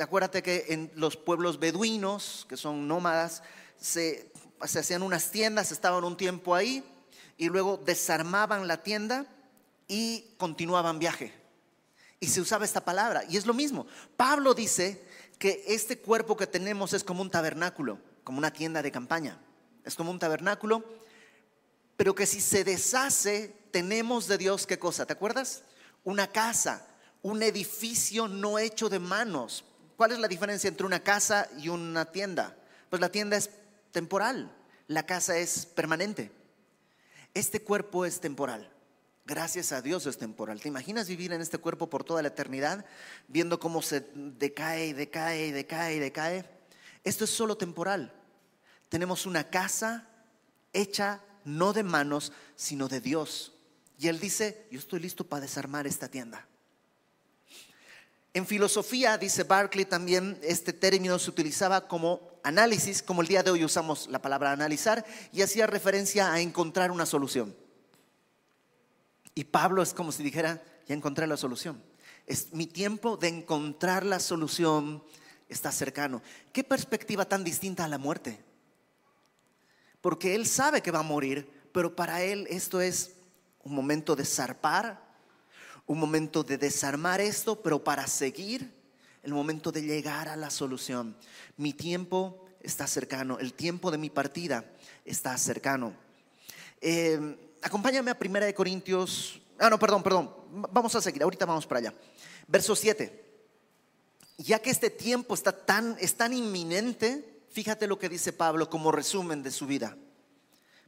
Acuérdate 0.00 0.42
que 0.42 0.66
en 0.68 0.90
los 0.94 1.16
pueblos 1.16 1.58
beduinos, 1.58 2.46
que 2.48 2.56
son 2.56 2.86
nómadas, 2.86 3.42
se 3.78 4.30
hacían 4.60 5.02
unas 5.02 5.30
tiendas, 5.30 5.72
estaban 5.72 6.04
un 6.04 6.16
tiempo 6.16 6.54
ahí 6.54 6.84
y 7.36 7.48
luego 7.48 7.76
desarmaban 7.76 8.68
la 8.68 8.82
tienda 8.82 9.26
y 9.88 10.34
continuaban 10.36 10.98
viaje. 10.98 11.32
Y 12.20 12.28
se 12.28 12.40
usaba 12.40 12.64
esta 12.64 12.84
palabra. 12.84 13.24
Y 13.28 13.36
es 13.36 13.46
lo 13.46 13.54
mismo. 13.54 13.86
Pablo 14.16 14.54
dice 14.54 15.02
que 15.38 15.64
este 15.66 15.98
cuerpo 15.98 16.36
que 16.36 16.46
tenemos 16.46 16.92
es 16.92 17.02
como 17.02 17.20
un 17.20 17.30
tabernáculo, 17.30 17.98
como 18.22 18.38
una 18.38 18.52
tienda 18.52 18.80
de 18.80 18.92
campaña. 18.92 19.40
Es 19.84 19.96
como 19.96 20.12
un 20.12 20.20
tabernáculo, 20.20 20.84
pero 21.96 22.14
que 22.14 22.26
si 22.26 22.40
se 22.40 22.62
deshace, 22.62 23.52
tenemos 23.72 24.28
de 24.28 24.38
Dios 24.38 24.66
qué 24.66 24.78
cosa, 24.78 25.04
¿te 25.06 25.14
acuerdas? 25.14 25.62
Una 26.04 26.28
casa, 26.28 26.86
un 27.22 27.42
edificio 27.42 28.28
no 28.28 28.58
hecho 28.58 28.88
de 28.88 28.98
manos. 28.98 29.64
¿Cuál 29.96 30.12
es 30.12 30.18
la 30.18 30.28
diferencia 30.28 30.68
entre 30.68 30.86
una 30.86 31.00
casa 31.00 31.48
y 31.58 31.68
una 31.68 32.04
tienda? 32.04 32.56
Pues 32.90 33.00
la 33.00 33.10
tienda 33.10 33.36
es 33.36 33.50
temporal, 33.92 34.54
la 34.88 35.06
casa 35.06 35.38
es 35.38 35.66
permanente. 35.66 36.30
Este 37.34 37.62
cuerpo 37.62 38.04
es 38.04 38.20
temporal. 38.20 38.70
Gracias 39.24 39.70
a 39.70 39.80
Dios 39.80 40.04
es 40.06 40.18
temporal. 40.18 40.60
¿Te 40.60 40.68
imaginas 40.68 41.06
vivir 41.06 41.32
en 41.32 41.40
este 41.40 41.58
cuerpo 41.58 41.88
por 41.88 42.02
toda 42.02 42.22
la 42.22 42.28
eternidad, 42.28 42.84
viendo 43.28 43.60
cómo 43.60 43.80
se 43.80 44.04
decae 44.14 44.88
y 44.88 44.92
decae 44.92 45.46
y 45.46 45.52
decae 45.52 45.94
y 45.94 45.98
decae? 46.00 46.44
Esto 47.04 47.24
es 47.24 47.30
solo 47.30 47.56
temporal. 47.56 48.12
Tenemos 48.88 49.24
una 49.24 49.48
casa 49.48 50.08
hecha 50.72 51.20
no 51.44 51.72
de 51.72 51.84
manos, 51.84 52.32
sino 52.56 52.88
de 52.88 53.00
Dios. 53.00 53.52
Y 53.98 54.08
Él 54.08 54.18
dice, 54.18 54.66
yo 54.70 54.78
estoy 54.80 55.00
listo 55.00 55.24
para 55.24 55.42
desarmar 55.42 55.86
esta 55.86 56.08
tienda. 56.08 56.46
En 58.34 58.46
filosofía, 58.46 59.18
dice 59.18 59.44
Barclay 59.44 59.84
también, 59.84 60.38
este 60.42 60.72
término 60.72 61.18
se 61.18 61.28
utilizaba 61.28 61.86
como 61.86 62.30
análisis, 62.42 63.02
como 63.02 63.20
el 63.20 63.28
día 63.28 63.42
de 63.42 63.50
hoy 63.50 63.64
usamos 63.64 64.08
la 64.08 64.22
palabra 64.22 64.52
analizar, 64.52 65.04
y 65.32 65.42
hacía 65.42 65.66
referencia 65.66 66.32
a 66.32 66.40
encontrar 66.40 66.90
una 66.90 67.04
solución. 67.04 67.54
Y 69.34 69.44
Pablo 69.44 69.82
es 69.82 69.92
como 69.92 70.12
si 70.12 70.22
dijera, 70.22 70.62
ya 70.86 70.94
encontré 70.94 71.26
la 71.26 71.36
solución. 71.36 71.82
Es 72.26 72.52
mi 72.54 72.66
tiempo 72.66 73.18
de 73.18 73.28
encontrar 73.28 74.04
la 74.04 74.18
solución 74.18 75.02
está 75.48 75.70
cercano. 75.70 76.22
¿Qué 76.52 76.64
perspectiva 76.64 77.26
tan 77.26 77.44
distinta 77.44 77.84
a 77.84 77.88
la 77.88 77.98
muerte? 77.98 78.42
Porque 80.00 80.34
él 80.34 80.46
sabe 80.46 80.82
que 80.82 80.90
va 80.90 81.00
a 81.00 81.04
morir, 81.04 81.68
pero 81.72 81.94
para 81.94 82.22
él 82.22 82.46
esto 82.48 82.80
es 82.80 83.12
un 83.62 83.74
momento 83.74 84.16
de 84.16 84.24
zarpar, 84.24 85.11
un 85.86 85.98
momento 85.98 86.42
de 86.42 86.58
desarmar 86.58 87.20
esto, 87.20 87.60
pero 87.62 87.82
para 87.82 88.06
seguir, 88.06 88.72
el 89.22 89.32
momento 89.32 89.70
de 89.70 89.82
llegar 89.82 90.28
a 90.28 90.36
la 90.36 90.50
solución. 90.50 91.16
Mi 91.56 91.72
tiempo 91.72 92.44
está 92.60 92.86
cercano, 92.86 93.38
el 93.38 93.54
tiempo 93.54 93.90
de 93.90 93.98
mi 93.98 94.10
partida 94.10 94.64
está 95.04 95.36
cercano. 95.38 95.94
Eh, 96.80 97.36
acompáñame 97.62 98.10
a 98.10 98.18
Primera 98.18 98.46
de 98.46 98.54
Corintios. 98.54 99.40
Ah, 99.58 99.70
no, 99.70 99.78
perdón, 99.78 100.02
perdón. 100.02 100.34
Vamos 100.72 100.94
a 100.94 101.00
seguir, 101.00 101.22
ahorita 101.22 101.46
vamos 101.46 101.66
para 101.66 101.78
allá. 101.78 101.94
Verso 102.48 102.74
7. 102.74 103.20
Ya 104.38 104.58
que 104.58 104.70
este 104.70 104.90
tiempo 104.90 105.34
está 105.34 105.52
tan, 105.52 105.96
es 106.00 106.16
tan 106.16 106.32
inminente, 106.32 107.44
fíjate 107.50 107.86
lo 107.86 107.98
que 107.98 108.08
dice 108.08 108.32
Pablo 108.32 108.68
como 108.68 108.90
resumen 108.90 109.42
de 109.42 109.52
su 109.52 109.66
vida. 109.66 109.96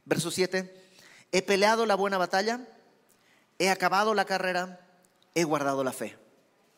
Verso 0.03 0.29
7. 0.29 0.83
He 1.31 1.41
peleado 1.41 1.85
la 1.85 1.95
buena 1.95 2.17
batalla, 2.17 2.67
he 3.57 3.69
acabado 3.69 4.13
la 4.13 4.25
carrera, 4.25 4.84
he 5.35 5.43
guardado 5.43 5.83
la 5.83 5.93
fe. 5.93 6.17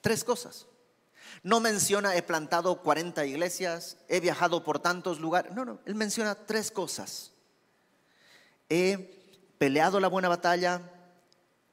Tres 0.02 0.24
cosas. 0.26 0.68
No 1.44 1.60
menciona 1.60 2.16
he 2.16 2.22
plantado 2.22 2.82
40 2.82 3.26
iglesias, 3.26 3.98
he 4.10 4.20
viajado 4.20 4.64
por 4.64 4.80
tantos 4.80 5.20
lugares. 5.20 5.54
No, 5.54 5.64
no, 5.64 5.80
él 5.86 5.96
menciona 5.96 6.36
tres 6.36 6.72
cosas. 6.72 7.32
He 8.70 9.18
peleado 9.58 10.00
la 10.00 10.10
buena 10.10 10.28
batalla, 10.28 10.82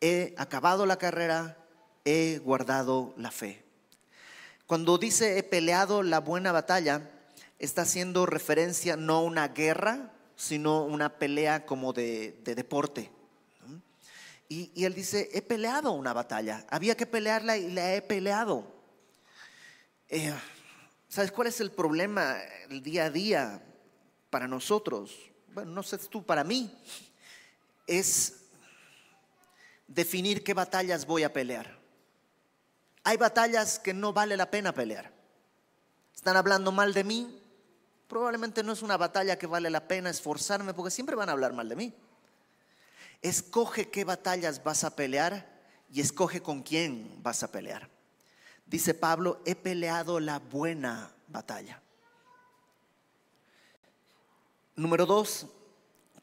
he 0.01 0.35
acabado 0.37 0.87
la 0.87 0.97
carrera, 0.97 1.57
he 2.05 2.39
guardado 2.39 3.15
la 3.17 3.31
fe. 3.31 3.65
Cuando 4.67 4.99
dice 4.99 5.39
he 5.39 5.43
peleado 5.43 6.03
la 6.03 6.21
buena 6.21 6.53
batalla, 6.53 7.11
está 7.59 7.83
haciendo 7.83 8.27
referencia 8.27 8.97
no 8.97 9.17
a 9.17 9.23
una 9.23 9.49
guerra, 9.49 10.13
sino 10.37 10.85
una 10.85 11.19
pelea 11.19 11.67
como 11.67 11.93
de, 11.93 12.41
deporte. 12.45 13.11
Y, 14.57 14.85
él 14.85 14.95
dice, 14.95 15.31
he 15.33 15.43
peleado 15.43 15.91
una 15.91 16.13
batalla, 16.13 16.65
había 16.71 16.97
que 16.97 17.07
pelearla 17.07 17.57
y 17.57 17.73
la 17.73 17.93
he 17.93 18.03
peleado. 18.03 18.65
Eh, 20.09 20.33
¿Sabes 21.09 21.33
cuál 21.33 21.49
es 21.49 21.61
el 21.61 21.73
problema 21.73 22.37
el 22.71 22.81
día 22.81 23.07
a 23.07 23.11
día 23.11 23.61
para 24.31 24.47
nosotros? 24.47 25.13
Bueno, 25.49 25.73
no 25.73 25.83
sé 25.83 25.99
tú, 25.99 26.25
para 26.25 26.45
mí, 26.45 26.73
es 27.89 28.45
definir 29.89 30.45
qué 30.45 30.55
batallas 30.55 31.05
voy 31.05 31.25
a 31.25 31.33
pelear. 31.33 31.77
Hay 33.03 33.17
batallas 33.17 33.81
que 33.81 33.93
no 33.93 34.13
vale 34.13 34.37
la 34.37 34.53
pena 34.53 34.73
pelear. 34.73 35.11
Están 36.15 36.37
hablando 36.37 36.71
mal 36.71 36.95
de 36.95 37.03
mí. 37.03 37.43
Probablemente 38.07 38.63
no 38.63 38.73
es 38.73 38.83
una 38.83 38.97
batalla 38.97 39.37
que 39.37 39.49
vale 39.49 39.69
la 39.69 39.89
pena 39.89 40.11
esforzarme 40.11 40.75
porque 40.75 40.93
siempre 40.93 41.17
van 41.17 41.29
a 41.29 41.33
hablar 41.33 41.53
mal 41.55 41.69
de 41.69 41.75
mí. 41.75 41.93
Escoge 43.25 43.89
qué 43.89 44.05
batallas 44.05 44.63
vas 44.63 44.85
a 44.85 44.95
pelear 44.95 45.51
y 45.91 46.03
escoge 46.03 46.43
con 46.43 46.63
quién 46.63 47.23
vas 47.23 47.43
a 47.43 47.51
pelear. 47.51 47.89
Dice 48.67 48.93
Pablo, 48.93 49.41
he 49.47 49.55
peleado 49.55 50.21
la 50.21 50.41
buena 50.41 51.11
batalla. 51.29 51.81
Número 54.77 55.07
dos, 55.07 55.47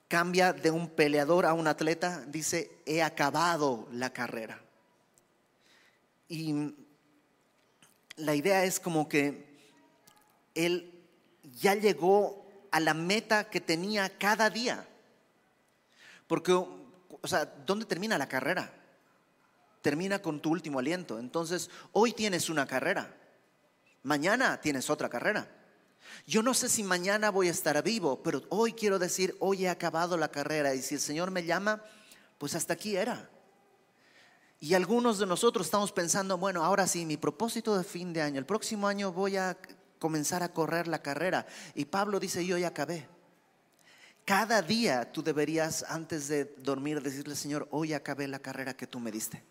cambia 0.08 0.54
de 0.54 0.70
un 0.70 0.90
peleador 0.90 1.48
a 1.48 1.54
un 1.54 1.66
atleta, 1.66 2.24
dice, 2.28 2.84
he 2.86 3.02
acabado 3.02 3.88
la 3.92 4.14
carrera. 4.14 4.62
Y 6.30 6.76
la 8.16 8.36
idea 8.36 8.64
es 8.64 8.80
como 8.80 9.10
que 9.10 9.58
él 10.54 11.04
ya 11.60 11.74
llegó 11.74 12.46
a 12.70 12.80
la 12.80 12.94
meta 12.94 13.50
que 13.50 13.60
tenía 13.60 14.20
cada 14.20 14.52
día. 14.52 14.88
Porque 16.28 16.54
o 17.22 17.28
sea, 17.28 17.46
¿dónde 17.46 17.86
termina 17.86 18.18
la 18.18 18.28
carrera? 18.28 18.72
Termina 19.82 20.22
con 20.22 20.42
tu 20.42 20.52
último 20.52 20.80
aliento. 20.80 21.20
Entonces, 21.20 21.70
hoy 21.92 22.14
tienes 22.14 22.50
una 22.50 22.68
carrera. 22.68 23.16
Mañana 24.04 24.60
tienes 24.60 24.90
otra 24.90 25.10
carrera. 25.10 25.48
Yo 26.26 26.42
no 26.42 26.54
sé 26.54 26.70
si 26.70 26.84
mañana 26.84 27.30
voy 27.30 27.48
a 27.48 27.52
estar 27.52 27.82
vivo, 27.84 28.22
pero 28.24 28.44
hoy 28.50 28.74
quiero 28.74 29.00
decir, 29.00 29.36
hoy 29.40 29.66
he 29.66 29.70
acabado 29.70 30.18
la 30.18 30.30
carrera 30.30 30.74
y 30.74 30.82
si 30.82 30.96
el 30.96 31.02
Señor 31.02 31.32
me 31.32 31.46
llama, 31.46 31.84
pues 32.38 32.56
hasta 32.56 32.74
aquí 32.74 32.96
era. 32.96 33.30
Y 34.60 34.74
algunos 34.74 35.18
de 35.18 35.26
nosotros 35.26 35.66
estamos 35.66 35.92
pensando, 35.92 36.38
bueno, 36.38 36.64
ahora 36.64 36.86
sí, 36.88 37.06
mi 37.06 37.18
propósito 37.18 37.78
de 37.78 37.84
fin 37.84 38.14
de 38.14 38.22
año, 38.22 38.40
el 38.40 38.46
próximo 38.46 38.88
año 38.88 39.12
voy 39.12 39.38
a 39.38 39.58
comenzar 39.98 40.44
a 40.44 40.52
correr 40.54 40.88
la 40.88 41.02
carrera. 41.02 41.48
Y 41.74 41.86
Pablo 41.86 42.20
dice, 42.20 42.46
yo 42.46 42.58
ya 42.58 42.68
acabé. 42.68 43.08
Cada 44.26 44.62
día 44.62 45.12
tú 45.12 45.24
deberías, 45.24 45.84
antes 45.90 46.28
de 46.28 46.46
dormir, 46.58 47.02
decirle, 47.02 47.36
Señor, 47.36 47.68
hoy 47.72 47.94
acabé 47.94 48.28
la 48.28 48.40
carrera 48.40 48.76
que 48.76 48.88
tú 48.88 49.00
me 49.00 49.12
diste. 49.12 49.44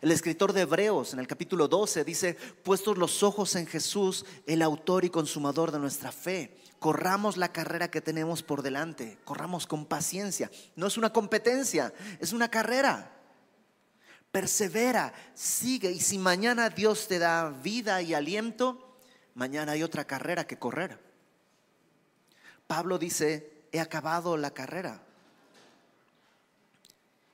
El 0.00 0.10
escritor 0.10 0.52
de 0.52 0.62
Hebreos 0.62 1.12
en 1.12 1.18
el 1.18 1.26
capítulo 1.26 1.68
12 1.68 2.02
dice, 2.02 2.34
puestos 2.64 2.96
los 2.96 3.22
ojos 3.22 3.54
en 3.54 3.66
Jesús, 3.66 4.24
el 4.46 4.62
autor 4.62 5.04
y 5.04 5.10
consumador 5.10 5.70
de 5.70 5.78
nuestra 5.78 6.10
fe. 6.10 6.58
corramos 6.78 7.36
la 7.36 7.52
carrera 7.52 7.92
que 7.92 8.00
tenemos 8.00 8.42
por 8.42 8.62
delante, 8.62 9.18
corramos 9.24 9.68
con 9.68 9.86
paciencia. 9.86 10.50
No 10.74 10.88
es 10.88 10.96
una 10.96 11.12
competencia, 11.12 11.94
es 12.18 12.32
una 12.32 12.50
carrera. 12.50 13.12
Persevera, 14.32 15.12
sigue 15.34 15.92
y 15.92 16.00
si 16.00 16.18
mañana 16.18 16.70
Dios 16.70 17.06
te 17.06 17.20
da 17.20 17.50
vida 17.50 18.02
y 18.02 18.14
aliento, 18.14 18.98
mañana 19.34 19.72
hay 19.72 19.84
otra 19.84 20.06
carrera 20.06 20.44
que 20.44 20.58
correr. 20.58 20.98
Pablo 22.66 22.98
dice, 22.98 23.51
he 23.72 23.80
acabado 23.80 24.36
la 24.36 24.52
carrera. 24.52 25.02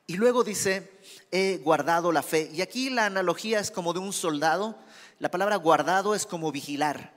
Y 0.07 0.17
luego 0.17 0.43
dice, 0.43 0.91
he 1.31 1.59
guardado 1.59 2.13
la 2.13 2.23
fe. 2.23 2.51
Y 2.55 2.63
aquí 2.63 2.89
la 2.89 3.05
analogía 3.05 3.61
es 3.61 3.71
como 3.71 3.93
de 3.93 3.99
un 3.99 4.15
soldado. 4.15 4.79
La 5.19 5.31
palabra 5.31 5.57
guardado 5.57 6.15
es 6.15 6.25
como 6.25 6.51
vigilar. 6.51 7.13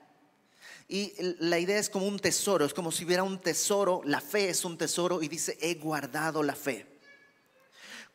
Y 0.90 1.14
la 1.40 1.58
idea 1.58 1.80
es 1.80 1.90
como 1.90 2.06
un 2.06 2.20
tesoro, 2.20 2.66
es 2.66 2.74
como 2.74 2.92
si 2.92 3.06
hubiera 3.06 3.24
un 3.24 3.40
tesoro, 3.40 4.02
la 4.04 4.20
fe 4.20 4.50
es 4.50 4.66
un 4.66 4.78
tesoro 4.78 5.22
y 5.22 5.30
dice, 5.30 5.58
he 5.62 5.76
guardado 5.76 6.44
la 6.44 6.54
fe. 6.54 6.86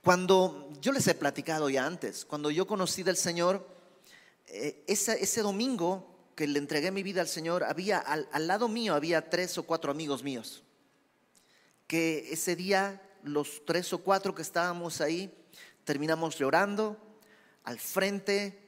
Cuando 0.02 0.70
yo 0.82 0.92
les 0.92 1.06
he 1.06 1.14
platicado 1.14 1.70
ya 1.70 1.86
antes, 1.86 2.26
cuando 2.26 2.50
yo 2.50 2.66
conocí 2.66 3.02
del 3.02 3.16
Señor, 3.16 3.66
eh, 4.48 4.84
ese, 4.86 5.40
domingo 5.40 6.30
que 6.34 6.46
le 6.46 6.58
entregué 6.58 6.90
mi 6.90 7.02
vida 7.02 7.22
al 7.22 7.28
Señor, 7.28 7.64
había 7.64 7.98
al, 7.98 8.28
al 8.30 8.46
lado 8.46 8.68
mío 8.68 8.94
había 8.94 9.30
tres 9.30 9.56
o 9.56 9.62
cuatro 9.62 9.90
amigos 9.90 10.22
míos, 10.22 10.62
que 11.86 12.32
ese 12.32 12.56
día 12.56 13.02
los 13.22 13.64
tres 13.64 13.92
o 13.92 13.98
cuatro 13.98 14.34
que 14.34 14.42
estábamos 14.42 15.00
ahí, 15.00 15.32
terminamos 15.84 16.36
llorando 16.38 16.96
al 17.64 17.78
frente, 17.78 18.58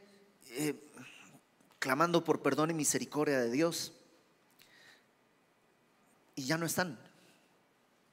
eh, 0.51 0.75
clamando 1.79 2.25
por 2.25 2.43
perdón 2.43 2.71
y 2.71 2.75
misericordia 2.75 3.41
de 3.41 3.51
Dios. 3.51 3.93
Y 6.35 6.45
ya 6.45 6.59
no 6.59 6.67
están. 6.67 6.99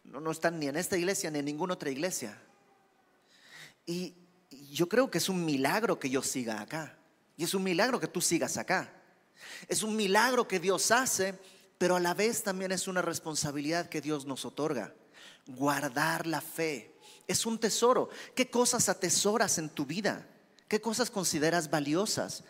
No, 0.03 0.19
no 0.19 0.31
están 0.31 0.59
ni 0.59 0.67
en 0.67 0.75
esta 0.75 0.97
iglesia 0.97 1.31
ni 1.31 1.39
en 1.39 1.45
ninguna 1.45 1.73
otra 1.73 1.89
iglesia. 1.89 2.39
Y 3.85 4.13
yo 4.71 4.87
creo 4.87 5.09
que 5.09 5.17
es 5.17 5.29
un 5.29 5.43
milagro 5.45 5.99
que 5.99 6.09
yo 6.09 6.21
siga 6.21 6.61
acá. 6.61 6.97
Y 7.37 7.43
es 7.43 7.53
un 7.53 7.63
milagro 7.63 7.99
que 7.99 8.07
tú 8.07 8.21
sigas 8.21 8.57
acá. 8.57 8.91
Es 9.67 9.83
un 9.83 9.95
milagro 9.95 10.47
que 10.47 10.59
Dios 10.59 10.91
hace, 10.91 11.37
pero 11.77 11.95
a 11.95 11.99
la 11.99 12.13
vez 12.13 12.43
también 12.43 12.71
es 12.71 12.87
una 12.87 13.01
responsabilidad 13.01 13.89
que 13.89 14.01
Dios 14.01 14.25
nos 14.25 14.45
otorga 14.45 14.93
guardar 15.47 16.25
la 16.27 16.41
fe. 16.41 16.95
Es 17.27 17.45
un 17.45 17.57
tesoro. 17.59 18.09
¿Qué 18.35 18.49
cosas 18.49 18.89
atesoras 18.89 19.57
en 19.57 19.69
tu 19.69 19.85
vida? 19.85 20.27
¿Qué 20.67 20.81
cosas 20.81 21.09
consideras 21.09 21.69
valiosas? 21.69 22.43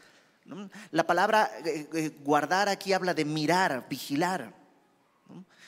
La 0.92 1.06
palabra 1.08 1.52
eh, 1.66 1.88
eh, 1.94 2.12
guardar 2.24 2.70
aquí 2.70 2.94
habla 2.94 3.14
de 3.14 3.26
mirar, 3.26 3.88
vigilar. 3.90 4.54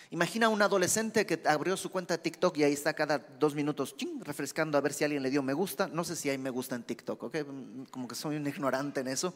Imagina 0.10 0.48
un 0.48 0.62
adolescente 0.62 1.26
que 1.26 1.42
abrió 1.46 1.76
su 1.76 1.92
cuenta 1.92 2.16
de 2.16 2.24
TikTok 2.24 2.58
y 2.58 2.64
ahí 2.64 2.72
está 2.72 2.94
cada 2.94 3.18
dos 3.18 3.56
minutos 3.56 3.94
refrescando 4.22 4.78
a 4.78 4.82
ver 4.82 4.94
si 4.94 5.04
alguien 5.04 5.22
le 5.22 5.30
dio 5.30 5.44
me 5.44 5.54
gusta. 5.54 5.88
No 5.88 6.06
sé 6.06 6.16
si 6.16 6.30
hay 6.30 6.38
me 6.38 6.50
gusta 6.50 6.76
en 6.76 6.84
TikTok, 6.84 7.20
como 7.92 8.08
que 8.08 8.16
soy 8.16 8.38
un 8.38 8.48
ignorante 8.48 9.02
en 9.02 9.10
eso. 9.10 9.34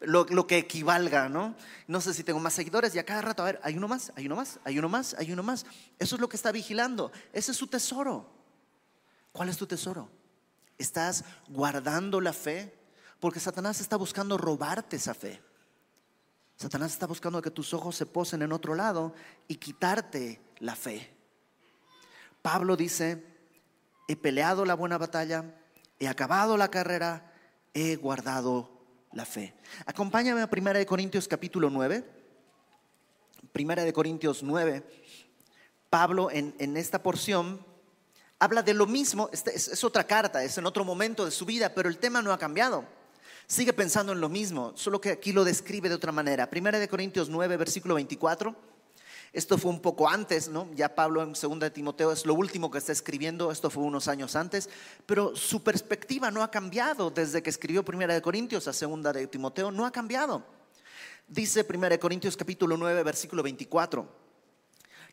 Lo, 0.00 0.24
lo, 0.24 0.46
que 0.46 0.58
equivalga, 0.58 1.28
¿no? 1.28 1.54
No 1.86 2.00
sé 2.00 2.14
si 2.14 2.24
tengo 2.24 2.40
más 2.40 2.54
seguidores 2.54 2.94
y 2.94 2.98
a 2.98 3.04
cada 3.04 3.22
rato, 3.22 3.42
a 3.42 3.46
ver, 3.46 3.60
hay 3.62 3.76
uno 3.76 3.86
más, 3.86 4.12
hay 4.16 4.26
uno 4.26 4.36
más, 4.36 4.58
hay 4.64 4.78
uno 4.78 4.88
más, 4.88 5.14
hay 5.14 5.32
uno 5.32 5.42
más. 5.42 5.66
Eso 5.98 6.16
es 6.16 6.20
lo 6.20 6.28
que 6.28 6.36
está 6.36 6.50
vigilando. 6.50 7.12
Ese 7.32 7.52
es 7.52 7.56
su 7.56 7.68
tesoro. 7.68 8.28
¿Cuál 9.30 9.48
es 9.48 9.56
tu 9.56 9.66
tesoro? 9.66 10.08
¿Estás 10.78 11.24
guardando 11.48 12.20
la 12.20 12.32
fe? 12.32 12.74
Porque 13.20 13.40
Satanás 13.40 13.80
está 13.80 13.96
buscando 13.96 14.36
robarte 14.36 14.96
esa 14.96 15.14
fe. 15.14 15.40
Satanás 16.58 16.90
está 16.90 17.06
buscando 17.06 17.40
que 17.40 17.52
tus 17.52 17.72
ojos 17.72 17.94
se 17.94 18.04
posen 18.04 18.42
en 18.42 18.50
otro 18.50 18.74
lado 18.74 19.14
y 19.46 19.56
quitarte 19.56 20.40
la 20.58 20.74
fe. 20.74 21.08
Pablo 22.42 22.76
dice, 22.76 23.24
he 24.08 24.16
peleado 24.16 24.64
la 24.64 24.74
buena 24.74 24.98
batalla, 24.98 25.54
he 26.00 26.08
acabado 26.08 26.56
la 26.56 26.68
carrera, 26.68 27.32
he 27.74 27.94
guardado 27.94 28.70
la 29.12 29.24
fe. 29.24 29.54
Acompáñame 29.86 30.42
a 30.42 30.50
1 30.52 30.84
Corintios 30.84 31.28
capítulo 31.28 31.70
9. 31.70 32.04
1 33.56 33.92
Corintios 33.92 34.42
9. 34.42 34.82
Pablo 35.88 36.28
en, 36.28 36.56
en, 36.58 36.76
esta 36.76 37.04
porción 37.04 37.64
habla 38.40 38.64
de 38.64 38.74
lo 38.74 38.86
mismo, 38.86 39.30
es, 39.32 39.46
es 39.46 39.84
otra 39.84 40.04
carta, 40.08 40.42
es 40.42 40.58
en 40.58 40.66
otro 40.66 40.84
momento 40.84 41.24
de 41.24 41.30
su 41.30 41.46
vida, 41.46 41.72
pero 41.72 41.88
el 41.88 41.98
tema 41.98 42.20
no 42.20 42.32
ha 42.32 42.38
cambiado 42.38 42.97
sigue 43.48 43.72
pensando 43.72 44.12
en 44.12 44.20
lo 44.20 44.28
mismo, 44.28 44.72
solo 44.76 45.00
que 45.00 45.10
aquí 45.10 45.32
lo 45.32 45.42
describe 45.42 45.88
de 45.88 45.94
otra 45.94 46.12
manera. 46.12 46.50
Primera 46.50 46.78
de 46.78 46.86
Corintios 46.86 47.30
9, 47.30 47.56
versículo 47.56 47.94
24. 47.94 48.54
Esto 49.32 49.58
fue 49.58 49.70
un 49.70 49.80
poco 49.80 50.08
antes, 50.08 50.48
¿no? 50.48 50.68
Ya 50.74 50.94
Pablo 50.94 51.22
en 51.22 51.34
segunda 51.34 51.66
de 51.66 51.70
Timoteo 51.70 52.12
es 52.12 52.24
lo 52.24 52.34
último 52.34 52.70
que 52.70 52.78
está 52.78 52.92
escribiendo, 52.92 53.50
esto 53.50 53.70
fue 53.70 53.82
unos 53.82 54.06
años 54.08 54.36
antes, 54.36 54.68
pero 55.06 55.34
su 55.34 55.62
perspectiva 55.62 56.30
no 56.30 56.42
ha 56.42 56.50
cambiado 56.50 57.10
desde 57.10 57.42
que 57.42 57.50
escribió 57.50 57.84
Primera 57.84 58.14
de 58.14 58.22
Corintios 58.22 58.68
a 58.68 58.72
segunda 58.72 59.12
de 59.12 59.26
Timoteo, 59.26 59.70
no 59.70 59.86
ha 59.86 59.92
cambiado. 59.92 60.44
Dice 61.26 61.64
Primera 61.64 61.94
de 61.94 62.00
Corintios 62.00 62.36
capítulo 62.36 62.76
9, 62.76 63.02
versículo 63.02 63.42
24. 63.42 64.08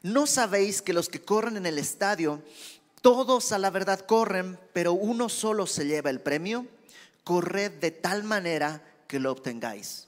¿No 0.03 0.27
sabéis 0.27 0.81
que 0.81 0.93
los 0.93 1.09
que 1.09 1.21
corren 1.21 1.57
en 1.57 1.65
el 1.65 1.77
estadio, 1.77 2.41
todos 3.01 3.51
a 3.51 3.59
la 3.59 3.69
verdad 3.69 4.01
corren, 4.01 4.59
pero 4.71 4.93
uno 4.93 5.29
solo 5.29 5.67
se 5.67 5.85
lleva 5.85 6.09
el 6.09 6.21
premio? 6.21 6.67
Corred 7.25 7.71
de 7.73 7.91
tal 7.91 8.23
manera 8.23 8.81
que 9.07 9.19
lo 9.19 9.33
obtengáis. 9.33 10.07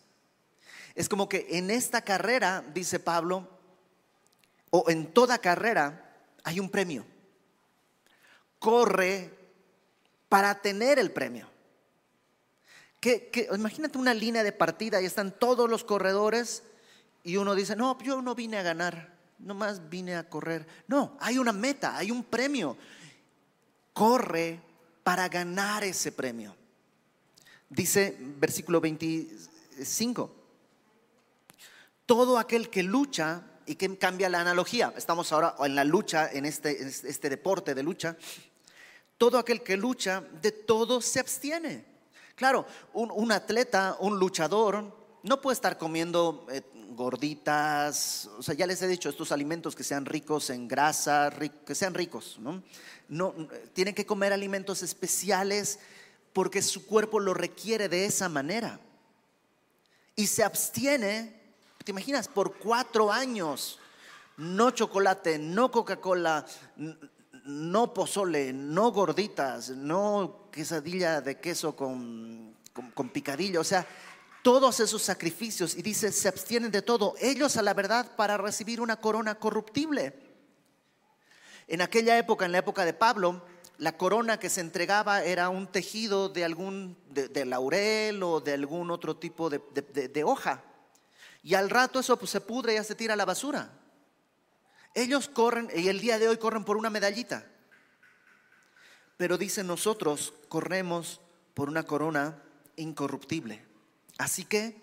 Es 0.96 1.10
como 1.10 1.28
que 1.28 1.48
en 1.50 1.70
esta 1.70 2.02
carrera, 2.02 2.64
dice 2.74 3.00
Pablo, 3.00 3.50
o 4.70 4.86
en 4.90 5.12
toda 5.14 5.40
carrera, 5.40 6.16
hay 6.44 6.60
un 6.60 6.70
premio. 6.70 7.06
Corre 8.60 9.32
para 10.30 10.62
tener 10.62 11.00
el 11.00 11.12
premio. 11.12 11.50
Que, 13.00 13.48
imagínate 13.54 13.98
una 13.98 14.14
línea 14.14 14.44
de 14.44 14.52
partida 14.52 15.02
y 15.02 15.06
están 15.06 15.32
todos 15.32 15.70
los 15.70 15.84
corredores 15.84 16.64
y 17.24 17.38
uno 17.38 17.56
dice, 17.56 17.76
no, 17.76 17.98
yo 18.00 18.22
no 18.22 18.36
vine 18.36 18.58
a 18.58 18.64
ganar, 18.64 19.14
nomás 19.40 19.90
vine 19.90 20.16
a 20.16 20.30
correr. 20.30 20.68
No, 20.88 21.18
hay 21.20 21.38
una 21.38 21.52
meta, 21.52 21.98
hay 21.98 22.12
un 22.12 22.24
premio. 22.24 22.78
Corre 23.94 24.60
para 25.04 25.30
ganar 25.30 25.84
ese 25.84 26.12
premio. 26.12 26.56
Dice 27.70 28.16
versículo 28.20 28.80
25, 28.80 30.36
todo 32.06 32.38
aquel 32.38 32.70
que 32.70 32.84
lucha, 32.84 33.44
y 33.66 33.76
que 33.76 33.98
cambia 33.98 34.30
la 34.30 34.40
analogía, 34.40 34.94
estamos 34.96 35.34
ahora 35.34 35.54
en 35.60 35.76
la 35.76 35.84
lucha, 35.84 36.32
en 36.32 36.46
este, 36.46 36.88
este 36.88 37.30
deporte 37.30 37.76
de 37.76 37.84
lucha, 37.84 38.16
todo 39.18 39.38
aquel 39.38 39.62
que 39.62 39.76
lucha, 39.76 40.24
de 40.42 40.54
todo 40.54 41.02
se 41.02 41.20
abstiene. 41.20 41.84
Claro, 42.36 42.66
un, 42.94 43.32
atleta, 43.32 43.98
un 44.00 44.18
luchador, 44.20 44.96
no 45.24 45.42
puede 45.42 45.56
estar 45.56 45.78
comiendo 45.78 46.46
eh, 46.50 46.62
gorditas, 46.92 48.30
o 48.38 48.44
sea, 48.44 48.56
ya 48.56 48.68
les 48.68 48.82
he 48.82 48.88
dicho, 48.88 49.10
estos 49.10 49.34
alimentos 49.34 49.76
que 49.76 49.84
sean 49.84 50.06
ricos 50.06 50.50
en 50.50 50.68
grasa, 50.68 51.34
que 51.66 51.76
sean 51.76 51.94
ricos, 51.94 52.38
¿no? 52.40 52.64
no 53.10 53.34
tienen 53.74 53.96
que 53.96 54.06
comer 54.06 54.34
alimentos 54.34 54.84
especiales 54.84 55.80
porque 56.38 56.62
su 56.62 56.86
cuerpo 56.86 57.20
lo 57.20 57.34
requiere 57.34 57.90
de 57.90 58.06
esa 58.06 58.30
manera. 58.30 58.80
Y 60.16 60.28
se 60.28 60.44
abstiene, 60.44 61.34
¿te 61.84 61.90
imaginas? 61.90 62.28
Por 62.28 62.60
cuatro 62.60 63.12
años. 63.12 63.80
No 64.38 64.70
chocolate, 64.70 65.40
no 65.40 65.72
Coca-Cola, 65.72 66.46
no 67.46 67.92
pozole, 67.92 68.54
no 68.54 68.92
gorditas, 68.92 69.72
no 69.72 70.48
quesadilla 70.52 71.22
de 71.22 71.40
queso 71.40 71.76
con, 71.76 72.56
con, 72.94 73.10
picadillo. 73.10 73.62
O 73.62 73.64
sea, 73.64 73.88
todos 74.44 74.80
esos 74.80 75.02
sacrificios. 75.02 75.76
Y 75.76 75.82
dice, 75.82 76.12
se 76.12 76.28
abstienen 76.28 76.70
de 76.70 76.84
todo. 76.84 77.16
Ellos 77.20 77.58
a 77.58 77.64
la 77.64 77.74
verdad 77.74 78.16
para 78.16 78.38
recibir 78.38 78.80
una 78.80 78.98
corona 78.98 79.40
corruptible. 79.40 80.14
En 81.66 81.82
aquella 81.82 82.16
época, 82.16 82.46
en 82.46 82.52
la 82.52 82.60
época 82.60 82.86
de 82.86 82.94
Pablo, 82.94 83.42
la 83.78 83.98
corona 83.98 84.40
que 84.40 84.50
se 84.50 84.62
entregaba 84.62 85.24
era 85.24 85.50
un 85.50 85.68
tejido 85.68 86.30
de 86.30 86.44
algún, 86.44 86.98
de, 87.10 87.46
laurel 87.46 88.24
o 88.24 88.40
de 88.42 88.54
algún 88.54 88.90
otro 88.90 89.18
tipo 89.18 89.50
de, 89.50 90.24
hoja. 90.24 90.64
Y 91.44 91.54
al 91.54 91.70
rato 91.70 92.00
eso 92.00 92.18
pues, 92.18 92.32
se 92.32 92.42
pudre 92.42 92.74
y 92.74 92.76
ya 92.76 92.84
se 92.84 92.96
tira 92.96 93.14
a 93.14 93.18
la 93.18 93.26
basura. 93.26 93.72
Ellos 94.96 95.30
corren, 95.30 95.70
y 95.76 95.90
el 95.90 96.02
día 96.02 96.18
de 96.18 96.28
hoy 96.28 96.38
corren 96.38 96.64
por 96.64 96.78
una 96.78 96.90
medallita. 96.90 97.46
Pero 99.16 99.38
dicen 99.38 99.68
nosotros 99.68 100.34
corremos 100.50 101.22
por 101.54 101.70
una 101.70 101.84
corona 101.84 102.42
incorruptible. 102.76 103.64
Así 104.18 104.44
que 104.44 104.82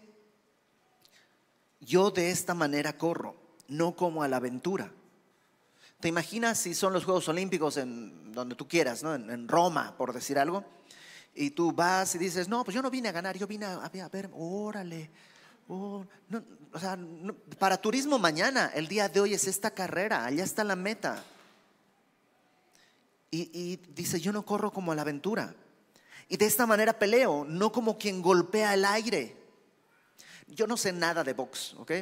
yo 1.80 2.12
de 2.12 2.30
esta 2.30 2.54
manera 2.54 2.96
corro, 2.96 3.37
no 3.66 3.96
como 3.96 4.22
a 4.22 4.28
la 4.28 4.37
aventura 4.37 4.92
¿Te 6.05 6.09
imaginas 6.09 6.59
si 6.59 6.75
son 6.75 6.93
los 6.93 7.07
Juegos 7.07 7.27
Olímpicos 7.31 7.79
en 7.79 8.31
donde 8.31 8.55
tú 8.57 8.69
quieras, 8.69 9.03
¿no? 9.03 9.14
en, 9.14 9.49
Roma, 9.49 9.97
por 9.97 10.12
decir 10.12 10.38
algo? 10.38 10.62
Y 11.35 11.53
tú 11.53 11.73
vas 11.73 12.14
y 12.14 12.19
dices, 12.19 12.47
no, 12.47 12.62
pues 12.62 12.75
yo 12.75 12.83
no 12.83 12.90
vine 12.90 13.09
a 13.09 13.12
ganar, 13.12 13.38
yo 13.38 13.47
vine 13.47 13.64
a, 13.64 13.77
a 13.77 14.09
ver, 14.11 14.29
órale, 14.35 15.11
Oh, 15.67 16.05
o 16.75 16.79
sea, 16.79 16.99
para 17.59 17.79
turismo 17.79 18.19
mañana, 18.19 18.71
el 18.75 18.87
día 18.87 19.09
de 19.09 19.19
hoy 19.19 19.33
es 19.33 19.47
esta 19.47 19.71
carrera, 19.71 20.27
allá 20.27 20.45
está 20.45 20.62
la 20.62 20.77
meta. 20.77 21.25
Y, 23.31 23.77
dice, 23.95 24.21
yo 24.21 24.31
no 24.31 24.45
corro 24.45 24.71
como 24.71 24.93
a 24.93 24.95
la 24.95 25.01
aventura. 25.01 25.55
Y 26.29 26.37
de 26.37 26.45
esta 26.45 26.67
manera 26.67 26.99
peleo, 26.99 27.47
no 27.49 27.73
como 27.73 27.97
quien 27.97 28.21
golpea 28.21 28.75
el 28.75 28.85
aire. 28.85 29.35
Yo 30.49 30.67
no 30.67 30.77
sé 30.77 30.93
nada 30.93 31.25
de 31.25 31.33
box, 31.33 31.73
¿ok? 31.79 31.93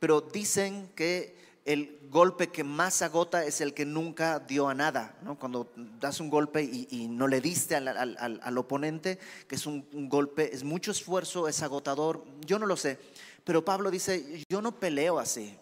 Pero 0.00 0.22
dicen 0.22 0.90
que 0.96 1.47
el 1.68 1.98
golpe 2.10 2.48
que 2.48 2.64
más 2.64 3.02
agota 3.02 3.44
es 3.44 3.60
el 3.60 3.74
que 3.74 3.84
nunca 3.84 4.38
dio 4.38 4.68
a 4.68 4.74
nada, 4.74 5.18
¿no? 5.22 5.38
Cuando 5.38 5.70
das 6.00 6.18
un 6.18 6.30
golpe 6.30 6.62
y, 6.62 7.08
no 7.08 7.28
le 7.28 7.42
diste 7.42 7.76
al, 7.76 8.56
oponente, 8.58 9.18
que 9.46 9.56
es 9.56 9.66
un, 9.66 9.86
golpe, 10.08 10.54
es 10.54 10.64
mucho 10.64 10.92
esfuerzo, 10.92 11.46
es 11.46 11.62
agotador, 11.62 12.24
yo 12.46 12.58
no 12.58 12.64
lo 12.64 12.78
sé, 12.78 12.98
pero 13.44 13.66
Pablo 13.66 13.90
dice, 13.90 14.42
yo 14.48 14.62
no 14.62 14.80
peleo 14.80 15.18
así. 15.18 15.54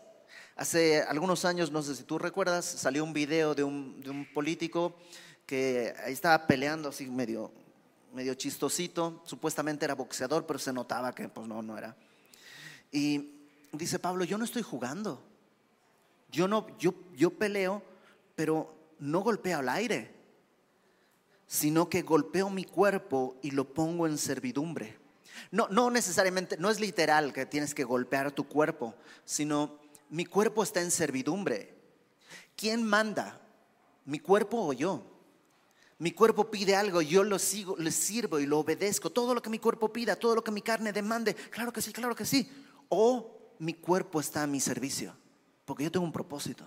Hace 0.54 1.02
algunos 1.02 1.44
años, 1.44 1.72
no 1.72 1.82
sé 1.82 1.96
si 1.96 2.04
tú 2.04 2.20
recuerdas, 2.20 2.64
salió 2.64 3.02
un 3.02 3.12
video 3.12 3.56
de 3.56 3.64
un, 3.64 4.28
político 4.32 4.94
que 5.44 5.92
estaba 6.06 6.46
peleando 6.46 6.90
así 6.90 7.06
medio, 7.06 7.50
medio 8.14 8.34
chistosito, 8.34 9.24
supuestamente 9.26 9.84
era 9.84 9.96
boxeador, 9.96 10.46
pero 10.46 10.60
se 10.60 10.72
notaba 10.72 11.12
que 11.12 11.28
pues 11.28 11.48
no, 11.48 11.62
no 11.62 11.76
era. 11.76 11.96
Y 12.92 13.32
dice 13.72 13.98
Pablo, 13.98 14.22
yo 14.22 14.38
no 14.38 14.44
estoy 14.44 14.62
jugando. 14.62 15.20
Yo 16.30 16.48
no, 16.48 16.66
yo, 16.78 16.94
yo 17.14 17.30
peleo, 17.30 17.82
pero 18.34 18.74
no 18.98 19.20
golpeo 19.20 19.58
al 19.58 19.68
aire, 19.68 20.14
sino 21.46 21.88
que 21.88 22.02
golpeo 22.02 22.50
mi 22.50 22.64
cuerpo 22.64 23.36
y 23.42 23.52
lo 23.52 23.72
pongo 23.72 24.06
en 24.06 24.18
servidumbre. 24.18 24.98
No, 25.50 25.68
no 25.68 25.90
necesariamente, 25.90 26.56
no 26.56 26.70
es 26.70 26.80
literal 26.80 27.32
que 27.32 27.46
tienes 27.46 27.74
que 27.74 27.84
golpear 27.84 28.32
tu 28.32 28.48
cuerpo, 28.48 28.94
sino 29.24 29.78
mi 30.10 30.24
cuerpo 30.24 30.62
está 30.62 30.80
en 30.80 30.90
servidumbre. 30.90 31.74
¿Quién 32.56 32.82
manda? 32.82 33.40
¿Mi 34.04 34.18
cuerpo 34.18 34.58
o 34.66 34.72
yo? 34.72 35.02
Mi 35.98 36.12
cuerpo 36.12 36.50
pide 36.50 36.74
algo, 36.74 37.00
yo 37.00 37.24
lo 37.24 37.38
sigo, 37.38 37.76
le 37.78 37.90
sirvo 37.90 38.38
y 38.38 38.46
lo 38.46 38.58
obedezco. 38.58 39.10
Todo 39.10 39.34
lo 39.34 39.42
que 39.42 39.50
mi 39.50 39.58
cuerpo 39.58 39.92
pida, 39.92 40.16
todo 40.16 40.34
lo 40.34 40.44
que 40.44 40.50
mi 40.50 40.62
carne 40.62 40.92
demande, 40.92 41.34
claro 41.34 41.72
que 41.72 41.80
sí, 41.80 41.92
claro 41.92 42.14
que 42.14 42.26
sí. 42.26 42.50
O 42.88 43.54
mi 43.58 43.74
cuerpo 43.74 44.20
está 44.20 44.42
a 44.42 44.46
mi 44.46 44.60
servicio 44.60 45.16
porque 45.66 45.84
yo 45.84 45.92
tengo 45.92 46.06
un 46.06 46.12
propósito. 46.12 46.64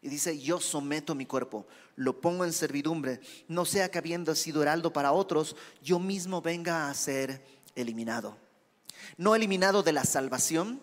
Y 0.00 0.08
dice, 0.08 0.38
yo 0.40 0.60
someto 0.60 1.14
mi 1.14 1.26
cuerpo, 1.26 1.66
lo 1.96 2.20
pongo 2.20 2.44
en 2.44 2.52
servidumbre, 2.52 3.20
no 3.48 3.64
sea 3.64 3.90
que 3.90 3.98
habiendo 3.98 4.34
sido 4.34 4.62
heraldo 4.62 4.92
para 4.92 5.12
otros, 5.12 5.56
yo 5.82 5.98
mismo 5.98 6.42
venga 6.42 6.88
a 6.88 6.94
ser 6.94 7.44
eliminado. 7.74 8.36
No 9.16 9.34
eliminado 9.34 9.82
de 9.82 9.92
la 9.92 10.04
salvación, 10.04 10.80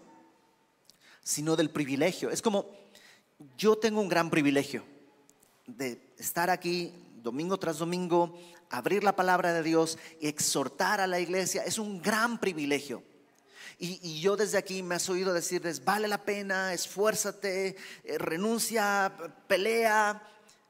sino 1.21 1.55
del 1.55 1.69
privilegio. 1.69 2.29
Es 2.29 2.41
como, 2.41 2.65
yo 3.57 3.77
tengo 3.77 4.01
un 4.01 4.09
gran 4.09 4.29
privilegio 4.29 4.83
de 5.67 6.01
estar 6.17 6.49
aquí 6.49 6.93
domingo 7.21 7.57
tras 7.57 7.77
domingo, 7.77 8.39
abrir 8.69 9.03
la 9.03 9.15
palabra 9.15 9.53
de 9.53 9.63
Dios 9.63 9.97
y 10.19 10.27
exhortar 10.27 11.01
a 11.01 11.07
la 11.07 11.19
iglesia. 11.19 11.63
Es 11.63 11.77
un 11.77 12.01
gran 12.01 12.39
privilegio. 12.39 13.03
Y, 13.81 14.19
yo 14.19 14.35
desde 14.35 14.57
aquí 14.57 14.83
me 14.83 14.95
has 14.95 15.07
oído 15.09 15.33
decirles, 15.33 15.85
vale 15.85 16.09
la 16.09 16.23
pena, 16.25 16.73
esfuérzate, 16.73 17.77
eh, 18.03 18.17
renuncia, 18.17 19.13
pelea. 19.47 20.21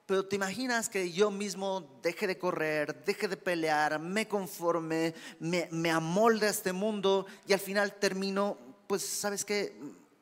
Pero 0.06 0.26
te 0.26 0.36
imaginas 0.36 0.90
que 0.90 1.12
yo 1.12 1.32
mismo 1.32 2.00
deje 2.04 2.28
de 2.28 2.38
correr, 2.38 3.04
deje 3.06 3.28
de 3.28 3.38
pelear, 3.38 4.00
me 4.00 4.28
conforme, 4.28 5.14
me, 5.40 5.68
me 5.72 5.92
amolde 5.92 6.48
a 6.48 6.52
este 6.52 6.72
mundo 6.72 7.26
y 7.48 7.54
al 7.54 7.60
final 7.60 7.94
termino, 7.94 8.58
pues, 8.88 9.04
¿sabes 9.04 9.44
qué? 9.44 9.76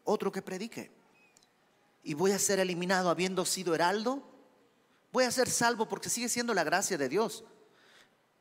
Otro 0.04 0.32
que 0.32 0.41
predique. 0.41 0.89
Y 2.04 2.13
voy 2.13 2.32
a 2.32 2.39
ser 2.39 2.60
eliminado 2.60 3.10
habiendo 3.10 3.45
sido 3.45 3.76
heraldo. 3.76 4.23
Voy 5.12 5.26
a 5.26 5.32
ser 5.32 5.50
salvo 5.50 5.89
porque 5.89 6.10
sigue 6.10 6.30
siendo 6.30 6.54
la 6.54 6.63
gracia 6.63 6.97
de 6.97 7.10
Dios 7.10 7.43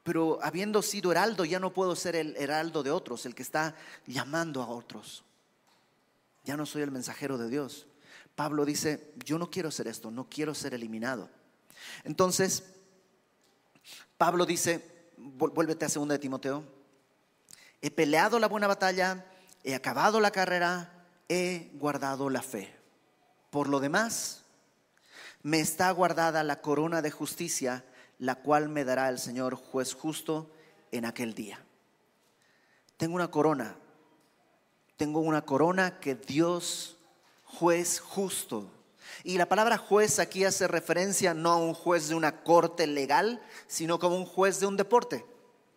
pero 0.06 0.38
habiendo 0.40 0.82
sido 0.82 1.10
heraldo 1.10 1.44
ya 1.44 1.58
no 1.58 1.72
puedo 1.72 1.96
ser 1.96 2.14
el 2.14 2.36
heraldo 2.36 2.84
de 2.84 2.92
otros, 2.92 3.26
el 3.26 3.34
que 3.34 3.42
está 3.42 3.74
llamando 4.06 4.62
a 4.62 4.68
otros. 4.68 5.24
Ya 6.44 6.56
no 6.56 6.64
soy 6.64 6.82
el 6.82 6.92
mensajero 6.92 7.36
de 7.38 7.48
Dios. 7.48 7.88
Pablo 8.36 8.64
dice, 8.64 9.12
yo 9.24 9.36
no 9.36 9.50
quiero 9.50 9.72
ser 9.72 9.88
esto, 9.88 10.12
no 10.12 10.28
quiero 10.30 10.54
ser 10.54 10.74
eliminado. 10.74 11.28
Entonces, 12.04 12.62
Pablo 14.16 14.46
dice, 14.46 15.10
vuélvete 15.16 15.86
a 15.86 15.88
2 15.88 16.06
de 16.06 16.18
Timoteo, 16.20 16.62
he 17.82 17.90
peleado 17.90 18.38
la 18.38 18.46
buena 18.46 18.68
batalla, 18.68 19.26
he 19.64 19.74
acabado 19.74 20.20
la 20.20 20.30
carrera, 20.30 21.04
he 21.28 21.72
guardado 21.74 22.30
la 22.30 22.42
fe. 22.42 22.72
Por 23.50 23.68
lo 23.68 23.80
demás, 23.80 24.44
me 25.42 25.58
está 25.58 25.90
guardada 25.90 26.44
la 26.44 26.60
corona 26.60 27.02
de 27.02 27.10
justicia 27.10 27.84
la 28.18 28.36
cual 28.36 28.68
me 28.68 28.84
dará 28.84 29.08
el 29.08 29.18
Señor 29.18 29.54
juez 29.54 29.94
justo 29.94 30.50
en 30.90 31.04
aquel 31.04 31.34
día. 31.34 31.60
Tengo 32.96 33.14
una 33.14 33.30
corona, 33.30 33.76
tengo 34.96 35.20
una 35.20 35.42
corona 35.42 36.00
que 36.00 36.14
Dios, 36.14 36.96
juez 37.44 38.00
justo. 38.00 38.70
Y 39.22 39.38
la 39.38 39.48
palabra 39.48 39.76
juez 39.76 40.18
aquí 40.18 40.44
hace 40.44 40.66
referencia 40.66 41.34
no 41.34 41.50
a 41.50 41.56
un 41.56 41.74
juez 41.74 42.08
de 42.08 42.14
una 42.14 42.42
corte 42.42 42.86
legal, 42.86 43.42
sino 43.66 43.98
como 43.98 44.16
un 44.16 44.26
juez 44.26 44.60
de 44.60 44.66
un 44.66 44.76
deporte. 44.76 45.24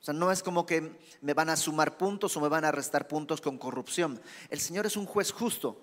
O 0.01 0.03
sea, 0.03 0.13
no 0.13 0.31
es 0.31 0.41
como 0.41 0.65
que 0.65 0.97
me 1.21 1.33
van 1.33 1.49
a 1.49 1.57
sumar 1.57 1.97
puntos 1.97 2.35
o 2.37 2.41
me 2.41 2.47
van 2.47 2.63
a 2.63 2.71
restar 2.71 3.07
puntos 3.07 3.41
con 3.41 3.57
corrupción. 3.57 4.21
El 4.49 4.61
Señor 4.61 4.85
es 4.85 4.95
un 4.95 5.05
juez 5.05 5.31
justo 5.31 5.81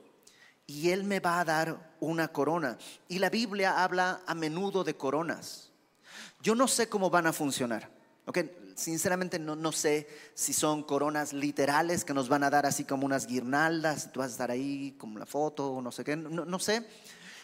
y 0.67 0.91
Él 0.91 1.05
me 1.05 1.21
va 1.21 1.41
a 1.41 1.45
dar 1.45 1.95
una 2.01 2.29
corona. 2.29 2.79
Y 3.09 3.19
la 3.19 3.29
Biblia 3.29 3.83
habla 3.85 4.23
a 4.27 4.35
menudo 4.35 4.85
de 4.85 4.97
coronas. 4.97 5.71
Yo 6.47 6.55
no 6.55 6.69
sé 6.69 6.89
cómo 6.89 7.11
van 7.11 7.27
a 7.27 7.33
funcionar. 7.33 7.91
Okay, 8.25 8.73
sinceramente 8.77 9.37
no, 9.37 9.57
no, 9.57 9.73
sé 9.73 10.07
si 10.33 10.53
son 10.53 10.85
coronas 10.85 11.33
literales 11.33 12.05
que 12.05 12.15
nos 12.15 12.29
van 12.29 12.45
a 12.45 12.51
dar 12.51 12.67
así 12.67 12.85
como 12.85 13.05
unas 13.05 13.27
guirnaldas, 13.27 14.13
tú 14.13 14.21
vas 14.21 14.29
a 14.29 14.31
estar 14.31 14.51
ahí 14.53 14.95
como 14.97 15.19
la 15.19 15.27
foto 15.27 15.73
o 15.73 15.83
no 15.83 15.91
sé 15.91 16.05
qué, 16.05 16.15
no, 16.15 16.45
no 16.45 16.59
sé. 16.61 16.87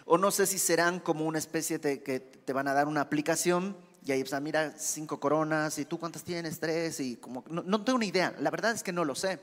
O 0.05 0.19
no 0.19 0.31
sé 0.31 0.47
si 0.47 0.57
serán 0.57 1.01
como 1.01 1.25
una 1.25 1.41
especie 1.41 1.81
de 1.81 2.01
que 2.05 2.21
te 2.21 2.53
van 2.53 2.69
a 2.69 2.75
dar 2.75 2.87
una 2.87 3.01
aplicación 3.01 3.77
y 4.05 4.13
ahí, 4.13 4.23
o 4.23 4.41
mira, 4.41 4.73
cinco 4.79 5.19
coronas 5.19 5.81
y 5.81 5.85
tú 5.85 5.99
cuántas 5.99 6.23
tienes, 6.23 6.61
tres 6.61 7.01
y 7.01 7.17
como, 7.17 7.43
no, 7.49 7.65
no 7.65 7.83
tengo 7.83 7.99
ni 7.99 8.07
idea, 8.07 8.37
la 8.39 8.51
verdad 8.53 8.71
es 8.71 8.85
que 8.85 8.93
no 8.93 9.05
lo 9.05 9.17
sé. 9.17 9.41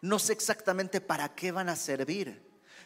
No 0.00 0.18
sé 0.18 0.32
exactamente 0.32 1.00
para 1.00 1.32
qué 1.36 1.52
van 1.52 1.68
a 1.68 1.76
servir. 1.76 2.42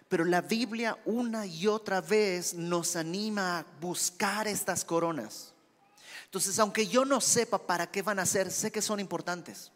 Pero 0.08 0.24
la 0.24 0.40
Biblia 0.40 0.98
una 1.04 1.46
y 1.46 1.66
otra 1.66 2.00
vez 2.00 2.54
nos 2.54 2.94
anima 2.94 3.58
a 3.58 3.66
buscar 3.80 4.46
estas 4.46 4.84
coronas. 4.84 5.52
Entonces, 6.24 6.58
aunque 6.58 6.86
yo 6.86 7.04
no 7.04 7.20
sepa 7.20 7.58
para 7.58 7.90
qué 7.90 8.02
van 8.02 8.18
a 8.18 8.26
ser, 8.26 8.50
sé 8.50 8.70
que 8.70 8.82
son 8.82 9.00
importantes. 9.00 9.72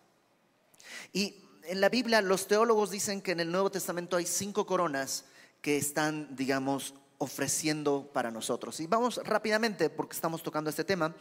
Y 1.13 1.37
en 1.65 1.81
la 1.81 1.89
Biblia 1.89 2.23
los 2.23 2.47
teólogos 2.47 2.91
dicen 2.91 3.23
que 3.23 3.33
en 3.33 3.41
el 3.41 3.51
Nuevo 3.51 3.71
Testamento 3.71 4.17
hay 4.17 4.27
cinco 4.27 4.67
coronas 4.67 5.25
que 5.63 5.77
están, 5.77 6.35
digamos, 6.37 6.95
ofreciendo 7.19 8.09
para 8.13 8.31
nosotros. 8.31 8.79
Y 8.81 8.87
vamos 8.87 9.21
rápidamente 9.25 9.91
porque 9.91 10.15
estamos 10.15 10.43
tocando 10.43 10.71
este 10.71 10.85
tema. 10.85 11.15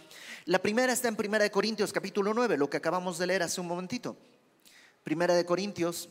La 0.45 0.59
primera 0.59 0.93
está 0.93 1.07
en 1.07 1.15
Primera 1.15 1.43
de 1.43 1.51
Corintios 1.51 1.91
capítulo 1.91 2.33
9, 2.33 2.57
lo 2.57 2.69
que 2.69 2.77
acabamos 2.77 3.17
de 3.17 3.27
leer 3.27 3.43
hace 3.43 3.59
un 3.59 3.67
momentito. 3.67 4.15
Primera 5.03 5.33
de 5.33 5.45
Corintios 5.45 6.09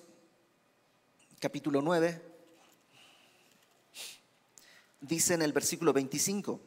capítulo 1.41 1.81
9 1.81 2.38
dice 5.01 5.35
en 5.35 5.43
el 5.43 5.53
versículo 5.53 5.93
25, 5.93 6.61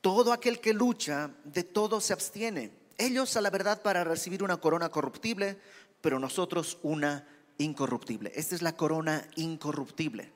todo 0.00 0.32
aquel 0.32 0.60
que 0.60 0.72
lucha, 0.72 1.30
de 1.44 1.64
todo 1.64 2.00
se 2.00 2.12
abstiene. 2.12 2.72
Ellos 2.98 3.36
a 3.36 3.40
la 3.40 3.50
verdad 3.50 3.82
para 3.82 4.04
recibir 4.04 4.42
una 4.42 4.58
corona 4.58 4.88
corruptible, 4.88 5.58
pero 6.00 6.18
nosotros 6.18 6.78
una 6.82 7.26
incorruptible. 7.58 8.32
Esta 8.34 8.54
es 8.54 8.62
la 8.62 8.76
corona 8.76 9.26
incorruptible. 9.36 10.32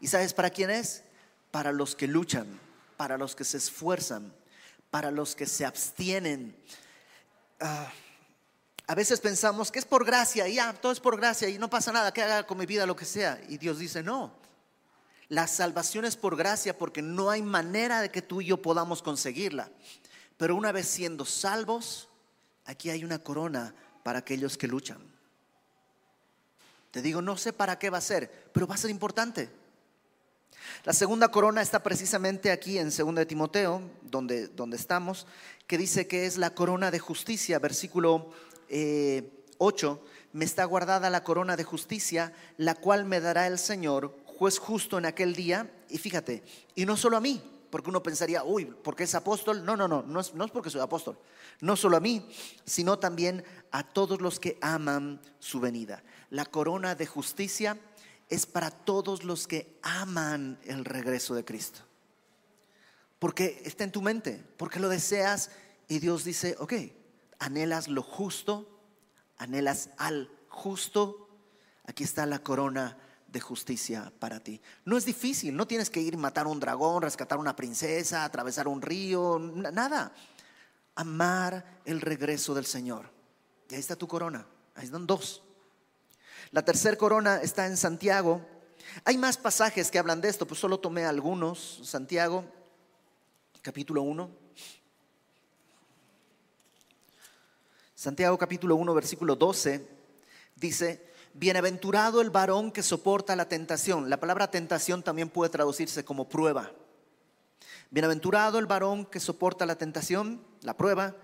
¿Y 0.00 0.08
sabes 0.08 0.34
para 0.34 0.50
quién 0.50 0.70
es? 0.70 1.04
Para 1.50 1.72
los 1.72 1.96
que 1.96 2.06
luchan, 2.06 2.60
para 2.96 3.16
los 3.16 3.34
que 3.34 3.44
se 3.44 3.56
esfuerzan, 3.56 4.34
para 4.90 5.10
los 5.10 5.34
que 5.34 5.46
se 5.46 5.64
abstienen. 5.64 6.56
Ah, 7.60 7.90
a 8.86 8.94
veces 8.94 9.20
pensamos 9.20 9.70
que 9.70 9.78
es 9.78 9.86
por 9.86 10.04
gracia 10.04 10.46
y 10.46 10.56
ya, 10.56 10.74
todo 10.74 10.92
es 10.92 11.00
por 11.00 11.16
gracia 11.16 11.48
y 11.48 11.58
no 11.58 11.70
pasa 11.70 11.90
nada, 11.92 12.12
que 12.12 12.22
haga 12.22 12.46
con 12.46 12.58
mi 12.58 12.66
vida 12.66 12.84
lo 12.84 12.94
que 12.94 13.06
sea. 13.06 13.40
Y 13.48 13.56
Dios 13.56 13.78
dice, 13.78 14.02
no, 14.02 14.43
la 15.28 15.46
salvación 15.46 16.04
es 16.04 16.16
por 16.16 16.36
gracia 16.36 16.76
porque 16.76 17.02
no 17.02 17.30
hay 17.30 17.42
manera 17.42 18.00
de 18.00 18.10
que 18.10 18.22
tú 18.22 18.40
y 18.40 18.46
yo 18.46 18.60
podamos 18.60 19.02
conseguirla. 19.02 19.70
Pero 20.36 20.56
una 20.56 20.72
vez 20.72 20.86
siendo 20.86 21.24
salvos, 21.24 22.08
aquí 22.64 22.90
hay 22.90 23.04
una 23.04 23.18
corona 23.18 23.74
para 24.02 24.20
aquellos 24.20 24.58
que 24.58 24.68
luchan. 24.68 24.98
Te 26.90 27.02
digo, 27.02 27.22
no 27.22 27.36
sé 27.36 27.52
para 27.52 27.78
qué 27.78 27.90
va 27.90 27.98
a 27.98 28.02
ser, 28.02 28.50
pero 28.52 28.66
va 28.66 28.74
a 28.74 28.78
ser 28.78 28.90
importante. 28.90 29.50
La 30.84 30.92
segunda 30.92 31.28
corona 31.28 31.62
está 31.62 31.82
precisamente 31.82 32.50
aquí 32.50 32.78
en 32.78 32.90
2 32.96 33.14
de 33.14 33.26
Timoteo, 33.26 33.82
donde, 34.02 34.48
donde 34.48 34.76
estamos, 34.76 35.26
que 35.66 35.78
dice 35.78 36.06
que 36.06 36.26
es 36.26 36.36
la 36.36 36.54
corona 36.54 36.90
de 36.90 36.98
justicia, 36.98 37.58
versículo 37.58 38.30
8. 38.30 38.30
Eh, 38.68 39.30
me 40.32 40.44
está 40.44 40.64
guardada 40.64 41.10
la 41.10 41.22
corona 41.22 41.56
de 41.56 41.64
justicia, 41.64 42.32
la 42.56 42.74
cual 42.74 43.04
me 43.04 43.20
dará 43.20 43.46
el 43.46 43.58
Señor, 43.58 44.16
juez 44.38 44.58
justo 44.58 44.98
en 44.98 45.06
aquel 45.06 45.34
día. 45.34 45.70
Y 45.88 45.98
fíjate, 45.98 46.42
y 46.74 46.86
no 46.86 46.96
solo 46.96 47.16
a 47.16 47.20
mí, 47.20 47.42
porque 47.70 47.90
uno 47.90 48.02
pensaría, 48.02 48.44
uy, 48.44 48.66
porque 48.66 49.04
es 49.04 49.14
apóstol. 49.14 49.64
No, 49.64 49.76
no, 49.76 49.88
no, 49.88 50.02
no 50.02 50.20
es, 50.20 50.34
no 50.34 50.44
es 50.44 50.50
porque 50.50 50.70
soy 50.70 50.80
apóstol. 50.80 51.18
No 51.60 51.76
solo 51.76 51.96
a 51.96 52.00
mí, 52.00 52.28
sino 52.64 52.98
también 52.98 53.44
a 53.70 53.82
todos 53.82 54.20
los 54.20 54.38
que 54.38 54.58
aman 54.60 55.20
su 55.38 55.60
venida. 55.60 56.02
La 56.30 56.44
corona 56.44 56.94
de 56.94 57.06
justicia 57.06 57.78
es 58.28 58.46
para 58.46 58.70
todos 58.70 59.24
los 59.24 59.46
que 59.46 59.78
aman 59.82 60.58
el 60.64 60.84
regreso 60.84 61.34
de 61.34 61.44
Cristo. 61.44 61.80
Porque 63.18 63.62
está 63.64 63.84
en 63.84 63.92
tu 63.92 64.02
mente, 64.02 64.44
porque 64.56 64.80
lo 64.80 64.88
deseas 64.88 65.50
y 65.88 65.98
Dios 65.98 66.24
dice, 66.24 66.56
ok, 66.58 66.74
anhelas 67.38 67.88
lo 67.88 68.02
justo, 68.02 68.80
anhelas 69.36 69.90
al 69.96 70.30
justo, 70.48 71.28
aquí 71.84 72.04
está 72.04 72.26
la 72.26 72.40
corona 72.40 72.98
de 73.34 73.40
justicia 73.40 74.12
para 74.20 74.38
ti. 74.38 74.62
No 74.84 74.96
es 74.96 75.04
difícil, 75.04 75.56
no 75.56 75.66
tienes 75.66 75.90
que 75.90 76.00
ir 76.00 76.16
matar 76.16 76.46
un 76.46 76.60
dragón, 76.60 77.02
rescatar 77.02 77.36
una 77.36 77.56
princesa, 77.56 78.24
atravesar 78.24 78.68
un 78.68 78.80
río, 78.80 79.38
nada. 79.38 80.14
Amar 80.94 81.80
el 81.84 82.00
regreso 82.00 82.54
del 82.54 82.64
Señor. 82.64 83.10
Y 83.68 83.74
ahí 83.74 83.80
está 83.80 83.96
tu 83.96 84.06
corona, 84.06 84.46
ahí 84.76 84.84
están 84.84 85.04
dos. 85.06 85.42
La 86.52 86.64
tercera 86.64 86.96
corona 86.96 87.38
está 87.42 87.66
en 87.66 87.76
Santiago. 87.76 88.40
Hay 89.04 89.18
más 89.18 89.36
pasajes 89.36 89.90
que 89.90 89.98
hablan 89.98 90.20
de 90.20 90.28
esto, 90.28 90.46
pues 90.46 90.60
solo 90.60 90.78
tomé 90.78 91.04
algunos. 91.04 91.80
Santiago, 91.82 92.44
capítulo 93.62 94.02
1. 94.02 94.30
Santiago 97.96 98.38
capítulo 98.38 98.76
1, 98.76 98.94
versículo 98.94 99.34
12, 99.34 99.88
dice, 100.54 101.13
bienaventurado 101.34 102.20
el 102.20 102.30
varón 102.30 102.70
que 102.70 102.82
soporta 102.82 103.36
la 103.36 103.48
tentación. 103.48 104.08
La 104.08 104.18
palabra 104.18 104.50
tentación 104.50 105.02
también 105.02 105.28
puede 105.28 105.50
traducirse 105.50 106.04
como 106.04 106.28
prueba. 106.28 106.72
Bienaventurado 107.90 108.58
el 108.58 108.66
varón 108.66 109.04
que 109.04 109.20
soporta 109.20 109.66
la 109.66 109.76
tentación, 109.76 110.40
la 110.62 110.76
prueba, 110.76 111.14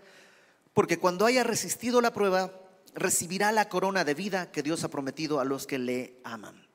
porque 0.75 0.99
cuando 0.99 1.27
haya 1.27 1.43
resistido 1.43 2.01
la 2.01 2.13
prueba, 2.13 2.53
recibirá 2.95 3.53
la 3.53 3.69
corona 3.69 4.05
de 4.05 4.15
vida 4.15 4.51
que 4.51 4.63
Dios 4.63 4.85
ha 4.85 4.89
prometido 4.89 5.41
a 5.41 5.45
los 5.45 5.67
que 5.67 5.79
le 5.79 6.21
aman. 6.25 6.69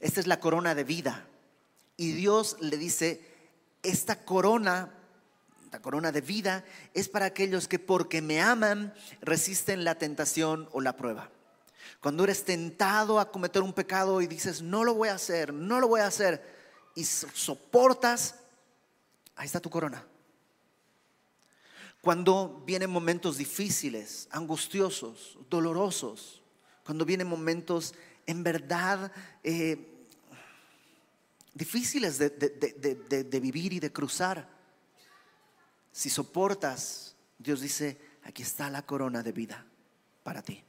Esta 0.00 0.20
es 0.20 0.26
la 0.26 0.40
corona 0.40 0.74
de 0.74 0.84
vida. 0.84 1.26
Y 1.96 2.12
Dios 2.12 2.56
le 2.60 2.76
dice, 2.76 3.20
esta 3.82 4.24
corona, 4.24 4.92
la 5.72 5.80
corona 5.80 6.12
de 6.12 6.20
vida, 6.20 6.64
es 6.94 7.08
para 7.08 7.26
aquellos 7.26 7.68
que 7.68 7.78
porque 7.78 8.22
me 8.22 8.40
aman 8.40 8.94
resisten 9.20 9.84
la 9.84 9.96
tentación 9.96 10.68
o 10.72 10.80
la 10.80 10.96
prueba. 10.96 11.30
Cuando 12.00 12.24
eres 12.24 12.44
tentado 12.44 13.18
a 13.18 13.30
cometer 13.30 13.62
un 13.62 13.72
pecado 13.72 14.20
y 14.20 14.26
dices, 14.26 14.62
no 14.62 14.84
lo 14.84 14.94
voy 14.94 15.08
a 15.08 15.14
hacer, 15.14 15.52
no 15.52 15.80
lo 15.80 15.88
voy 15.88 16.00
a 16.00 16.06
hacer, 16.06 16.42
y 16.94 17.04
soportas, 17.04 18.36
ahí 19.34 19.46
está 19.46 19.60
tu 19.60 19.70
corona. 19.70 20.04
Cuando 22.00 22.62
vienen 22.64 22.90
momentos 22.90 23.36
difíciles, 23.36 24.28
angustiosos, 24.30 25.38
dolorosos, 25.50 26.42
cuando 26.84 27.04
vienen 27.04 27.26
momentos 27.26 27.94
en 28.26 28.42
verdad 28.44 29.10
eh, 29.42 30.06
difíciles 31.52 32.18
de 32.18 33.40
vivir 33.40 33.72
y 33.72 33.80
de 33.80 33.92
cruzar, 33.92 34.48
si 35.96 36.10
soportas, 36.10 37.16
Dios 37.38 37.62
dice, 37.62 37.98
aquí 38.22 38.42
está 38.42 38.68
la 38.68 38.82
corona 38.82 39.22
de 39.22 39.32
vida 39.32 39.64
para 40.22 40.42
ti. 40.42 40.62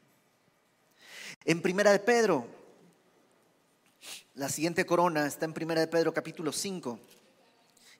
En 1.47 1.61
Primera 1.61 1.93
de 1.93 1.99
Pedro, 1.99 2.45
la 4.35 4.49
siguiente 4.49 4.85
corona 4.85 5.25
está 5.25 5.45
en 5.45 5.53
Primera 5.53 5.79
de 5.79 5.87
Pedro 5.87 6.13
capítulo 6.13 6.51
5 6.51 6.99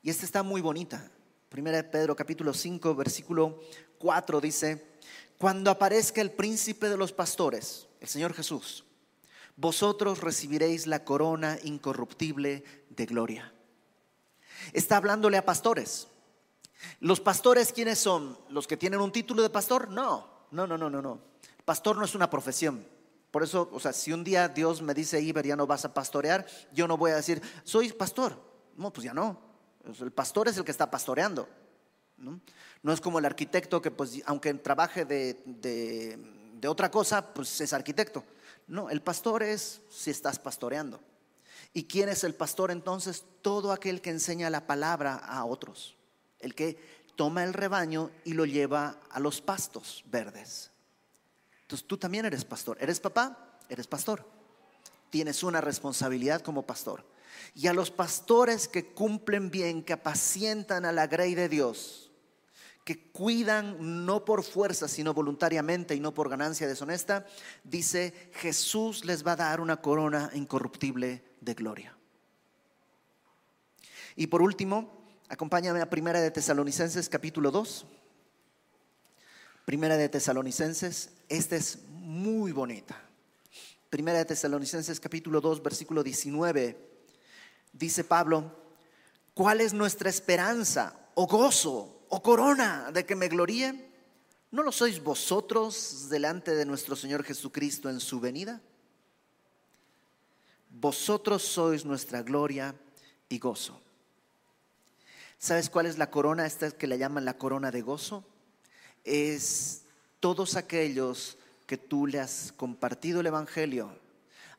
y 0.04 0.10
esta 0.10 0.26
está 0.26 0.44
muy 0.44 0.60
bonita. 0.60 1.10
Primera 1.48 1.78
de 1.78 1.86
Pedro 1.86 2.14
capítulo 2.14 2.54
5, 2.54 2.94
versículo 2.94 3.62
4 4.00 4.42
dice, 4.42 4.86
cuando 5.38 5.72
aparezca 5.72 6.20
el 6.20 6.32
príncipe 6.32 6.90
de 6.90 6.98
los 6.98 7.14
pastores, 7.14 7.88
el 8.02 8.10
Señor 8.10 8.34
Jesús, 8.34 8.84
vosotros 9.56 10.20
recibiréis 10.20 10.86
la 10.86 11.06
corona 11.06 11.58
incorruptible 11.64 12.66
de 12.90 13.06
gloria. 13.06 13.54
Está 14.74 14.98
hablándole 14.98 15.38
a 15.38 15.46
pastores. 15.46 16.10
¿Los 17.00 17.22
pastores 17.22 17.72
quiénes 17.72 17.98
son? 17.98 18.38
¿Los 18.50 18.68
que 18.68 18.76
tienen 18.76 19.00
un 19.00 19.14
título 19.14 19.42
de 19.42 19.50
pastor? 19.50 19.88
No, 19.88 20.48
no, 20.52 20.68
no, 20.68 20.78
no, 20.78 20.90
no, 20.90 21.02
no. 21.02 21.22
Pastor 21.64 21.96
no 21.96 22.04
es 22.04 22.14
una 22.14 22.30
profesión. 22.30 22.97
Por 23.32 23.44
eso, 23.44 23.70
o 23.72 23.80
sea, 23.80 23.94
si 23.94 24.13
un 24.13 24.24
día 24.24 24.48
Dios 24.48 24.82
me 24.82 24.94
dice, 24.94 25.22
Iber, 25.22 25.46
ya 25.46 25.56
no 25.56 25.68
vas 25.68 25.86
a 25.86 25.94
pastorear, 25.94 26.46
yo 26.72 26.88
no 26.88 26.98
voy 26.98 27.12
a 27.12 27.16
decir, 27.16 27.42
soy 27.63 27.92
pastor. 27.92 28.42
No, 28.76 28.92
pues 28.92 29.04
ya 29.06 29.13
no. 29.13 29.40
El 30.00 30.12
pastor 30.12 30.48
es 30.48 30.58
el 30.58 30.63
que 30.63 30.72
está 30.72 30.90
pastoreando. 30.90 31.48
¿no? 32.18 32.94
es 32.94 33.02
como 33.02 33.20
el 33.20 33.26
arquitecto 33.26 33.82
que, 33.82 33.92
pues, 33.92 34.22
aunque 34.26 34.54
trabaje 34.56 35.06
de, 35.06 35.42
de, 35.46 36.68
otra 36.68 36.90
cosa, 36.90 37.34
pues 37.34 37.62
es 37.62 37.74
arquitecto. 37.74 38.24
No, 38.68 38.90
el 38.90 39.02
pastor 39.02 39.44
es 39.44 39.82
si 39.90 40.10
estás 40.12 40.40
pastoreando. 40.40 41.00
¿Y 41.74 41.84
quién 41.84 42.10
es 42.10 42.24
el 42.24 42.34
pastor 42.34 42.72
entonces? 42.72 43.24
Todo 43.42 43.72
aquel 43.72 44.02
que 44.02 44.10
enseña 44.10 44.50
la 44.50 44.66
palabra 44.68 45.16
a 45.16 45.46
otros. 45.46 45.96
El 46.40 46.56
que 46.56 46.78
toma 47.16 47.44
el 47.44 47.54
rebaño 47.54 48.12
y 48.26 48.34
lo 48.34 48.46
lleva 48.46 49.00
a 49.10 49.20
los 49.20 49.42
pastos 49.42 50.04
verdes. 50.08 50.72
Entonces 51.67 51.86
tú 51.86 51.97
también 51.97 52.23
eres 52.25 52.45
pastor. 52.45 52.77
¿Eres 52.80 53.01
papá? 53.01 53.60
Eres 53.67 53.88
pastor. 53.88 54.25
Tienes 55.10 55.43
una 55.43 55.60
responsabilidad 55.60 56.41
como 56.41 56.65
pastor 56.65 57.03
y 57.53 57.67
a 57.67 57.73
los 57.73 57.91
pastores 57.91 58.67
que 58.67 58.93
cumplen 58.93 59.51
bien, 59.51 59.84
que 59.84 59.93
apacientan 59.93 60.86
a 60.86 60.91
la 60.91 61.08
grey 61.08 61.36
de 61.36 61.49
Dios, 61.49 62.12
que 62.84 63.12
cuidan 63.12 64.06
no 64.06 64.23
por 64.23 64.43
fuerza, 64.43 64.88
sino 64.88 65.13
voluntariamente 65.13 65.95
y 65.95 65.99
no 65.99 66.13
por 66.13 66.30
ganancia 66.30 66.67
deshonesta, 66.67 67.25
dice, 67.63 68.32
Jesús 68.34 69.03
les 69.06 69.25
va 69.25 69.34
a 69.34 69.38
dar 69.38 69.62
una 69.62 69.82
corona 69.82 70.30
incorruptible 70.34 71.23
de 71.41 71.53
gloria. 71.53 71.97
Y 74.15 74.27
por 74.27 74.41
último, 74.41 75.06
acompáñame 75.30 75.82
a 75.82 75.89
Primera 75.89 76.21
de 76.21 76.32
Tesalonicenses 76.32 77.10
capítulo 77.10 77.51
2. 77.51 77.86
Primera 79.67 79.97
de 79.97 80.08
Tesalonicenses, 80.08 81.10
esta 81.27 81.58
es 81.58 81.80
muy 81.89 82.53
bonita. 82.53 82.97
Primera 83.89 84.19
de 84.19 84.23
Tesalonicenses 84.23 84.97
capítulo 84.97 85.41
2, 85.41 85.62
versículo 85.62 86.03
19 86.03 86.77
dice 87.73 88.06
Pablo, 88.06 88.49
¿cuál 89.34 89.60
es 89.60 89.73
nuestra 89.73 90.10
esperanza 90.10 90.97
o 91.15 91.27
gozo 91.27 92.06
o 92.08 92.23
corona 92.23 92.93
de 92.93 93.06
que 93.06 93.17
me 93.17 93.27
gloríe? 93.27 93.91
¿No 94.51 94.63
lo 94.63 94.71
sois 94.71 95.03
vosotros 95.03 96.08
delante 96.10 96.56
de 96.56 96.65
nuestro 96.65 96.95
Señor 96.95 97.25
Jesucristo 97.25 97.89
en 97.89 97.99
su 97.99 98.21
venida? 98.21 98.62
Vosotros 100.69 101.43
sois 101.43 101.84
nuestra 101.84 102.21
gloria 102.21 102.73
y 103.27 103.38
gozo. 103.38 103.82
¿Sabes 105.38 105.69
cuál 105.69 105.88
es 105.88 105.97
la 105.97 106.10
corona? 106.10 106.45
Esta 106.45 106.71
que 106.71 106.88
le 106.88 106.97
llaman 106.97 107.25
la 107.25 107.38
corona 107.38 107.69
de 107.69 107.82
gozo. 107.82 108.23
Es 109.08 109.84
todos 110.20 110.58
aquellos 110.58 111.38
que 111.65 111.78
tú 111.78 112.08
le 112.08 112.20
has 112.20 112.52
compartido 112.52 113.22
el 113.22 113.28
Evangelio, 113.28 113.98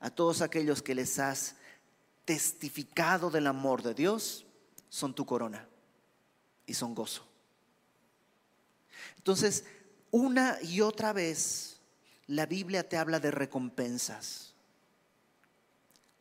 a 0.01 0.11
todos 0.11 0.41
aquellos 0.41 0.83
que 0.83 0.95
les 0.95 1.19
has 1.19 1.57
testificado 2.25 3.31
del 3.31 3.47
amor 3.47 3.83
de 3.83 3.95
Dios 3.95 4.47
son 4.89 5.15
tu 5.15 5.27
corona 5.27 5.69
y 6.67 6.75
son 6.75 6.95
gozo. 6.95 7.27
Entonces, 9.17 9.65
una 10.11 10.59
y 10.63 10.81
otra 10.81 11.13
vez 11.13 11.81
la 12.27 12.47
Biblia 12.47 12.89
te 12.89 12.97
habla 12.97 13.21
de 13.21 13.31
recompensas. 13.31 14.55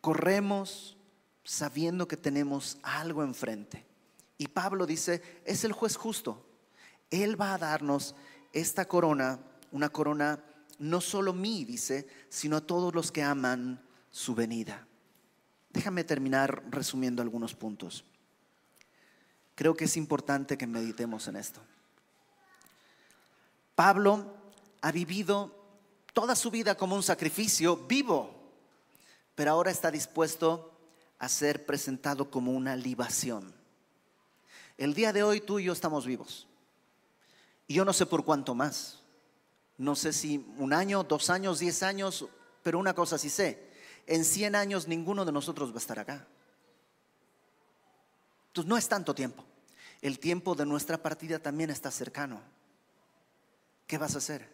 Corremos 0.01 0.97
sabiendo 1.43 2.07
que 2.07 2.17
tenemos 2.17 2.77
algo 2.83 3.23
enfrente. 3.23 3.85
Y 4.37 4.47
Pablo 4.47 4.85
dice, 4.85 5.21
es 5.45 5.63
el 5.63 5.73
juez 5.73 5.95
justo. 5.95 6.46
Él 7.09 7.39
va 7.39 7.53
a 7.53 7.57
darnos 7.57 8.15
esta 8.53 8.85
corona, 8.85 9.39
una 9.71 9.89
corona 9.89 10.43
no 10.79 11.01
solo 11.01 11.33
mí, 11.33 11.65
dice, 11.65 12.07
sino 12.29 12.57
a 12.57 12.61
todos 12.61 12.93
los 12.93 13.11
que 13.11 13.23
aman 13.23 13.81
su 14.11 14.35
venida. 14.35 14.87
Déjame 15.69 16.03
terminar 16.03 16.63
resumiendo 16.69 17.21
algunos 17.21 17.55
puntos. 17.55 18.03
Creo 19.55 19.75
que 19.75 19.85
es 19.85 19.97
importante 19.97 20.57
que 20.57 20.67
meditemos 20.67 21.27
en 21.27 21.35
esto. 21.35 21.61
Pablo 23.75 24.35
ha 24.81 24.91
vivido 24.91 25.55
toda 26.13 26.35
su 26.35 26.49
vida 26.49 26.75
como 26.75 26.95
un 26.95 27.03
sacrificio 27.03 27.77
vivo, 27.77 28.35
pero 29.35 29.51
ahora 29.51 29.71
está 29.71 29.91
dispuesto 29.91 30.73
a 31.19 31.29
ser 31.29 31.65
presentado 31.65 32.29
como 32.29 32.51
una 32.51 32.75
libación. 32.75 33.53
El 34.77 34.93
día 34.93 35.13
de 35.13 35.23
hoy 35.23 35.41
tú 35.41 35.59
y 35.59 35.65
yo 35.65 35.73
estamos 35.73 36.05
vivos. 36.05 36.47
Y 37.67 37.75
yo 37.75 37.85
no 37.85 37.93
sé 37.93 38.05
por 38.05 38.23
cuánto 38.23 38.55
más, 38.55 39.03
No 39.77 39.95
sé 39.95 40.11
si 40.11 40.43
un 40.57 40.73
año, 40.73 41.03
dos 41.03 41.29
años, 41.29 41.59
diez 41.59 41.83
años, 41.83 42.25
pero 42.63 42.79
una 42.79 42.95
cosa 42.95 43.19
sí 43.19 43.29
sé. 43.29 43.69
En 44.07 44.25
cien 44.25 44.55
años 44.55 44.87
ninguno 44.87 45.23
de 45.23 45.31
nosotros 45.31 45.69
va 45.71 45.75
a 45.75 45.77
estar 45.77 45.99
acá. 45.99 46.25
Entonces 48.47 48.67
no 48.67 48.75
es 48.75 48.89
tanto 48.89 49.13
tiempo. 49.13 49.43
El 50.01 50.17
tiempo 50.17 50.55
de 50.55 50.65
nuestra 50.65 50.97
partida 50.97 51.37
también 51.37 51.69
está 51.69 51.91
cercano. 51.91 52.41
¿Qué 53.85 53.99
vas 53.99 54.15
a 54.15 54.17
hacer? 54.17 54.49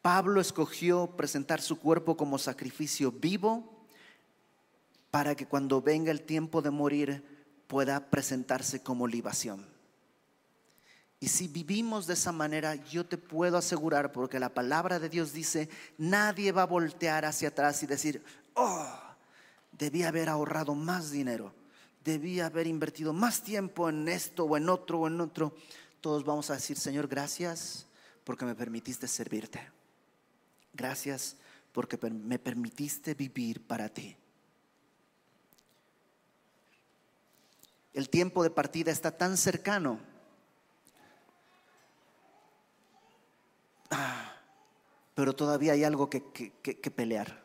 Pablo 0.00 0.40
escogió 0.40 1.16
presentar 1.16 1.62
su 1.62 1.78
cuerpo 1.78 2.16
como 2.16 2.38
sacrificio 2.38 3.12
vivo 3.12 3.86
para 5.12 5.36
que 5.36 5.46
cuando 5.46 5.80
venga 5.80 6.10
el 6.10 6.22
tiempo 6.22 6.60
de 6.60 6.70
morir 6.70 7.24
pueda 7.68 8.10
presentarse 8.10 8.82
como 8.82 9.06
libación. 9.06 9.71
Y 11.22 11.28
si 11.28 11.46
vivimos 11.46 12.08
de 12.08 12.14
esa 12.14 12.32
manera, 12.32 12.74
yo 12.74 13.06
te 13.06 13.16
puedo 13.16 13.56
asegurar, 13.56 14.10
porque 14.10 14.40
la 14.40 14.52
palabra 14.52 14.98
de 14.98 15.08
Dios 15.08 15.32
dice, 15.32 15.68
nadie 15.96 16.50
va 16.50 16.62
a 16.62 16.66
voltear 16.66 17.24
hacia 17.24 17.50
atrás 17.50 17.80
y 17.84 17.86
decir, 17.86 18.24
oh, 18.54 18.84
debía 19.70 20.08
haber 20.08 20.28
ahorrado 20.28 20.74
más 20.74 21.12
dinero, 21.12 21.54
debía 22.02 22.46
haber 22.46 22.66
invertido 22.66 23.12
más 23.12 23.40
tiempo 23.40 23.88
en 23.88 24.08
esto 24.08 24.46
o 24.46 24.56
en 24.56 24.68
otro 24.68 24.98
o 24.98 25.06
en 25.06 25.20
otro. 25.20 25.54
Todos 26.00 26.24
vamos 26.24 26.50
a 26.50 26.54
decir, 26.54 26.76
Señor, 26.76 27.06
gracias 27.06 27.86
porque 28.24 28.44
me 28.44 28.56
permitiste 28.56 29.06
servirte. 29.06 29.60
Gracias 30.72 31.36
porque 31.70 31.96
me 32.10 32.40
permitiste 32.40 33.14
vivir 33.14 33.64
para 33.64 33.88
ti. 33.88 34.16
El 37.94 38.08
tiempo 38.08 38.42
de 38.42 38.50
partida 38.50 38.90
está 38.90 39.16
tan 39.16 39.36
cercano. 39.36 40.10
Pero 45.14 45.34
todavía 45.34 45.72
hay 45.72 45.84
algo 45.84 46.08
que, 46.08 46.22
que, 46.32 46.90
pelear. 46.90 47.44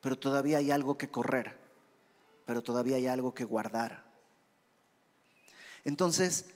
Pero 0.00 0.18
todavía 0.18 0.58
hay 0.58 0.70
algo 0.70 0.96
que 0.96 1.10
correr. 1.10 1.58
Pero 2.44 2.62
todavía 2.62 2.96
hay 2.96 3.08
algo 3.08 3.34
que 3.34 3.44
guardar. 3.44 4.04
Entonces, 5.84 6.46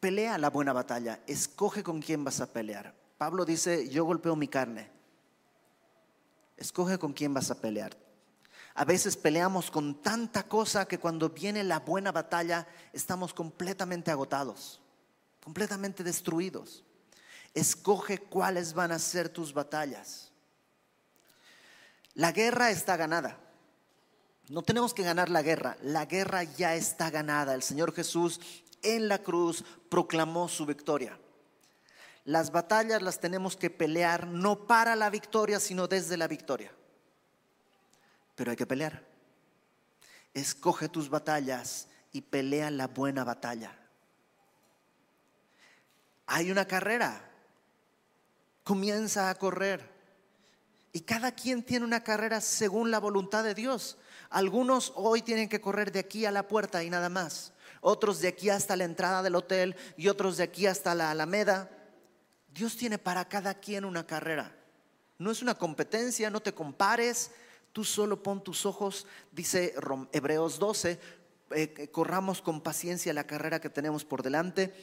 pelea 0.00 0.36
la 0.36 0.50
buena 0.50 0.72
batalla. 0.72 1.20
Escoge 1.26 1.82
con 1.82 2.02
quién 2.02 2.24
vas 2.24 2.40
a 2.40 2.52
pelear. 2.52 2.94
Pablo 3.16 3.44
dice, 3.44 3.88
yo 3.88 4.04
golpeo 4.04 4.36
mi 4.36 4.48
carne. 4.48 4.90
Escoge 6.56 6.98
con 6.98 7.14
quién 7.14 7.32
vas 7.32 7.50
a 7.50 7.60
pelear. 7.60 7.96
A 8.74 8.84
veces 8.84 9.16
peleamos 9.16 9.70
con 9.70 10.02
tanta 10.02 10.44
cosa 10.44 10.86
que 10.86 10.98
cuando 10.98 11.30
viene 11.30 11.64
la 11.64 11.80
buena 11.80 12.12
batalla 12.12 12.66
estamos 12.92 13.34
completamente 13.34 14.10
agotados, 14.10 14.80
completamente 15.42 16.04
destruidos. 16.04 16.84
Escoge 17.54 18.18
cuáles 18.18 18.74
van 18.74 18.92
a 18.92 18.98
ser 18.98 19.28
tus 19.28 19.52
batallas. 19.52 20.30
La 22.14 22.32
guerra 22.32 22.70
está 22.70 22.96
ganada. 22.96 23.38
No 24.48 24.62
tenemos 24.62 24.92
que 24.94 25.04
ganar 25.04 25.28
la 25.28 25.42
guerra, 25.42 25.76
la 25.82 26.06
guerra 26.06 26.42
ya 26.42 26.74
está 26.74 27.08
ganada. 27.08 27.54
El 27.54 27.62
Señor 27.62 27.94
Jesús 27.94 28.40
en 28.82 29.08
la 29.08 29.18
cruz 29.18 29.64
proclamó 29.88 30.48
su 30.48 30.66
victoria. 30.66 31.18
Las 32.24 32.50
batallas 32.50 33.00
las 33.00 33.20
tenemos 33.20 33.56
que 33.56 33.70
pelear 33.70 34.26
no 34.26 34.66
para 34.66 34.96
la 34.96 35.08
victoria, 35.08 35.60
sino 35.60 35.86
desde 35.86 36.16
la 36.16 36.28
victoria. 36.28 36.72
Pero 38.34 38.50
hay 38.50 38.56
que 38.56 38.66
pelear. 38.66 39.04
Escoge 40.34 40.88
tus 40.88 41.08
batallas 41.08 41.88
y 42.12 42.20
pelea 42.20 42.70
la 42.70 42.88
buena 42.88 43.24
batalla. 43.24 43.76
Hay 46.26 46.50
una 46.50 46.66
carrera. 46.66 47.29
Comienza 48.64 49.30
a 49.30 49.34
correr. 49.34 49.88
Y 50.92 51.00
cada 51.00 51.32
quien 51.32 51.62
tiene 51.62 51.84
una 51.84 52.02
carrera 52.02 52.40
según 52.40 52.90
la 52.90 52.98
voluntad 52.98 53.44
de 53.44 53.54
Dios. 53.54 53.96
Algunos 54.28 54.92
hoy 54.96 55.22
tienen 55.22 55.48
que 55.48 55.60
correr 55.60 55.92
de 55.92 56.00
aquí 56.00 56.26
a 56.26 56.32
la 56.32 56.48
puerta 56.48 56.82
y 56.82 56.90
nada 56.90 57.08
más. 57.08 57.52
Otros 57.80 58.20
de 58.20 58.28
aquí 58.28 58.50
hasta 58.50 58.76
la 58.76 58.84
entrada 58.84 59.22
del 59.22 59.36
hotel 59.36 59.76
y 59.96 60.08
otros 60.08 60.36
de 60.36 60.44
aquí 60.44 60.66
hasta 60.66 60.94
la 60.94 61.10
Alameda. 61.10 61.70
Dios 62.52 62.76
tiene 62.76 62.98
para 62.98 63.28
cada 63.28 63.54
quien 63.54 63.84
una 63.84 64.06
carrera. 64.06 64.54
No 65.18 65.30
es 65.30 65.42
una 65.42 65.54
competencia, 65.54 66.30
no 66.30 66.40
te 66.40 66.54
compares. 66.54 67.30
Tú 67.72 67.84
solo 67.84 68.22
pon 68.22 68.42
tus 68.42 68.66
ojos, 68.66 69.06
dice 69.30 69.74
Hebreos 70.12 70.58
12, 70.58 70.98
eh, 71.52 71.88
corramos 71.92 72.42
con 72.42 72.60
paciencia 72.60 73.12
la 73.12 73.26
carrera 73.26 73.60
que 73.60 73.70
tenemos 73.70 74.04
por 74.04 74.22
delante, 74.22 74.74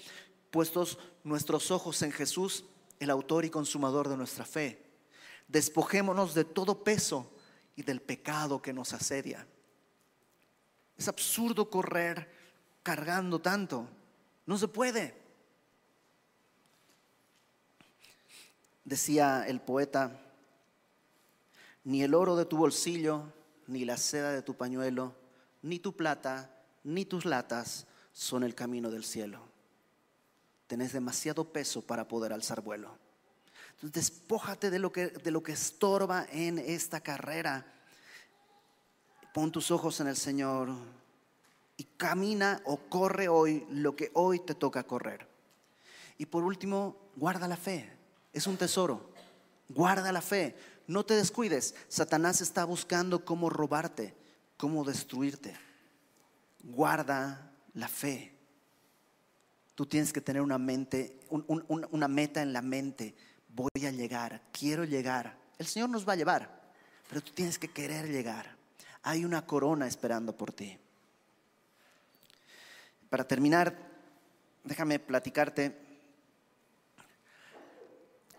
puestos 0.52 0.98
nuestros 1.24 1.70
ojos 1.72 2.02
en 2.02 2.14
Jesús, 2.14 2.64
el 3.00 3.10
autor 3.10 3.46
y 3.46 3.50
consumador 3.50 4.10
de 4.10 4.18
nuestra 4.18 4.46
fe. 4.46 4.84
Despojémonos 5.48 6.34
de 6.34 6.44
todo 6.44 6.84
peso 6.84 7.32
y 7.76 7.84
del 7.84 8.02
pecado 8.02 8.62
que 8.62 8.74
nos 8.74 8.94
asedia. 8.94 9.48
Es 10.98 11.08
absurdo 11.08 11.70
correr 11.70 12.30
cargando 12.84 13.40
tanto. 13.40 13.88
No 14.46 14.58
se 14.58 14.68
puede. 14.68 15.16
Decía 18.84 19.46
el 19.48 19.60
poeta, 19.62 20.20
ni 21.84 22.04
el 22.04 22.14
oro 22.14 22.36
de 22.36 22.46
tu 22.46 22.58
bolsillo, 22.58 23.24
ni 23.68 23.86
la 23.86 23.98
seda 23.98 24.32
de 24.32 24.42
tu 24.42 24.56
pañuelo, 24.56 25.14
ni 25.62 25.80
tu 25.80 25.96
plata, 25.96 26.50
ni 26.84 27.06
tus 27.06 27.26
latas 27.26 27.86
son 28.14 28.44
el 28.44 28.56
camino 28.56 28.90
del 28.90 29.04
cielo. 29.04 29.42
Tenés 30.68 30.94
demasiado 30.94 31.52
peso 31.52 31.82
para 31.82 32.08
poder 32.08 32.34
alzar 32.34 32.62
vuelo. 32.62 32.98
Entonces, 33.76 33.92
despójate 33.94 34.70
de 34.70 34.80
lo 34.80 34.92
que, 34.92 35.08
de 35.08 35.32
lo 35.32 35.42
que 35.42 35.54
estorba 35.54 36.26
en 36.32 36.60
esta 36.60 37.00
carrera. 37.02 37.66
Pon 39.34 39.52
tus 39.52 39.72
ojos 39.72 40.00
en 40.00 40.08
el 40.08 40.18
Señor 40.18 40.70
y 41.78 41.84
camina 41.84 42.62
o 42.66 42.78
corre 42.78 43.28
hoy 43.28 43.66
lo 43.70 43.96
que 43.96 44.12
hoy 44.14 44.40
te 44.40 44.56
toca 44.56 44.84
correr. 44.84 45.28
Y 46.18 46.26
por 46.26 46.44
último, 46.44 46.98
guarda 47.16 47.48
la 47.48 47.58
fe 47.58 47.98
es 48.38 48.46
un 48.46 48.56
tesoro. 48.56 49.10
Guarda 49.70 50.12
la 50.12 50.22
fe. 50.22 50.56
No 50.86 51.04
te 51.04 51.16
descuides. 51.16 51.74
Satanás 51.88 52.40
está 52.40 52.66
buscando 52.66 53.26
cómo 53.26 53.50
robarte, 53.50 54.16
cómo 54.58 54.84
destruirte. 54.84 55.58
Guarda 56.64 57.52
la 57.74 57.88
fe. 57.88 58.37
Tú 59.78 59.86
tienes 59.86 60.12
que 60.12 60.22
tener 60.22 60.42
una 60.42 60.58
mente, 60.58 61.20
una 61.30 62.08
meta 62.08 62.42
en 62.42 62.52
la 62.52 62.64
mente. 62.64 63.14
Voy 63.50 63.86
a 63.86 63.92
llegar, 63.92 64.42
quiero 64.52 64.86
llegar. 64.86 65.38
El 65.60 65.68
Señor 65.68 65.90
nos 65.90 66.10
va 66.10 66.14
a 66.14 66.16
llevar, 66.16 66.72
pero 67.08 67.22
tú 67.22 67.32
tienes 67.32 67.60
que 67.60 67.68
querer 67.68 68.10
llegar. 68.10 68.56
Hay 69.04 69.24
una 69.24 69.46
corona 69.46 69.86
esperando 69.86 70.36
por 70.36 70.52
ti. 70.52 70.76
Para 73.12 73.28
terminar, 73.28 73.78
déjame 74.64 74.98
platicarte 74.98 75.78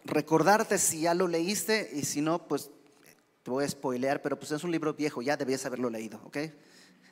recordarte 0.05 0.77
si 0.77 1.03
ya 1.03 1.15
lo 1.15 1.29
leíste 1.29 1.89
y 1.93 2.03
si 2.03 2.21
no, 2.21 2.49
pues 2.49 2.69
te 3.45 3.51
voy 3.53 3.65
a 3.65 3.69
spoilear, 3.69 4.23
pero 4.23 4.37
pues 4.37 4.51
es 4.51 4.65
un 4.65 4.73
libro 4.73 4.93
viejo, 4.93 5.23
ya 5.23 5.37
debías 5.37 5.65
haberlo 5.67 5.89
leído, 5.89 6.21
¿ok? 6.25 6.37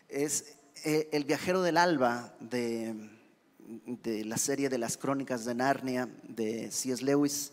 Es 0.08 0.56
eh, 0.84 1.10
El 1.12 1.22
viajero 1.22 1.62
del 1.62 1.76
alba 1.76 2.34
de, 2.40 3.16
de, 3.66 4.24
la 4.24 4.38
serie 4.38 4.68
de 4.68 4.78
las 4.78 4.96
crónicas 4.96 5.44
de 5.44 5.54
Narnia 5.54 6.08
de 6.22 6.70
C.S. 6.70 7.04
Lewis. 7.04 7.52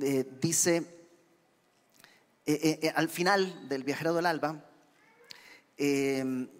Eh, 0.00 0.26
dice, 0.40 0.84
eh, 2.46 2.92
al 2.94 3.08
final 3.08 3.68
del 3.68 3.84
viajero 3.84 4.14
del 4.14 4.26
alba, 4.26 4.68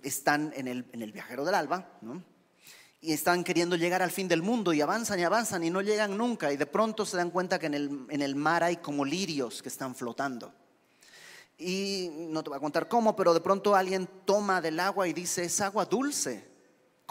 están 0.02 0.52
en 0.56 0.66
el, 0.66 0.84
en 0.92 1.02
el 1.02 1.12
viajero 1.12 1.44
del 1.44 1.54
alba, 1.54 1.98
y 3.02 3.12
están 3.12 3.42
queriendo 3.42 3.76
llegar 3.76 4.00
al 4.00 4.12
fin 4.12 4.28
del 4.28 4.42
mundo 4.42 4.72
y 4.72 4.80
avanzan 4.80 5.18
y 5.18 5.24
avanzan 5.24 5.64
y 5.64 5.70
no 5.70 5.80
llegan 5.80 6.16
nunca 6.16 6.52
y 6.52 6.56
de 6.56 6.66
pronto 6.66 7.04
se 7.04 7.16
dan 7.16 7.30
cuenta 7.30 7.58
que 7.58 7.66
en 7.66 7.74
el, 7.74 8.06
en 8.08 8.22
el 8.22 8.36
mar 8.36 8.62
hay 8.62 8.76
como 8.76 9.04
lirios 9.04 9.60
que 9.60 9.68
están 9.68 9.94
flotando. 9.96 10.54
Y 11.58 12.10
no 12.30 12.42
te 12.42 12.50
voy 12.50 12.56
a 12.56 12.60
contar 12.60 12.88
cómo, 12.88 13.14
pero 13.14 13.34
de 13.34 13.40
pronto 13.40 13.74
alguien 13.74 14.08
toma 14.24 14.60
del 14.60 14.78
agua 14.80 15.08
y 15.08 15.12
dice, 15.12 15.44
es 15.44 15.60
agua 15.60 15.84
dulce. 15.84 16.51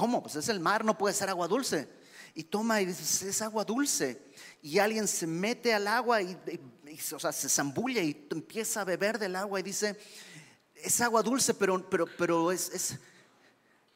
¿Cómo? 0.02 0.24
Pues 0.24 0.36
es 0.36 0.49
el 0.49 0.60
mar, 0.60 0.84
no 0.84 0.97
puede 0.97 1.14
ser 1.14 1.30
agua 1.30 1.47
dulce. 1.47 1.88
Y 2.34 2.45
toma 2.45 2.82
y 2.82 2.88
dice, 2.88 3.30
es 3.30 3.39
agua 3.43 3.64
dulce. 3.64 4.20
Y 4.64 4.80
alguien 4.80 5.08
se 5.08 5.28
mete 5.28 5.76
al 5.76 5.88
agua 5.88 6.24
y, 6.24 6.36
o 7.14 7.20
sea, 7.20 7.32
se 7.32 7.47
zambulle 7.47 8.04
y 8.04 8.28
empieza 8.32 8.82
a 8.82 8.84
beber 8.84 9.20
del 9.20 9.36
agua 9.36 9.60
y 9.60 9.64
dice, 9.64 9.95
es 10.74 10.99
agua 11.02 11.22
dulce, 11.22 11.54
pero, 11.54 11.88
pero, 11.88 12.08
pero 12.18 12.52
es, 12.52 12.70
es, 12.70 12.97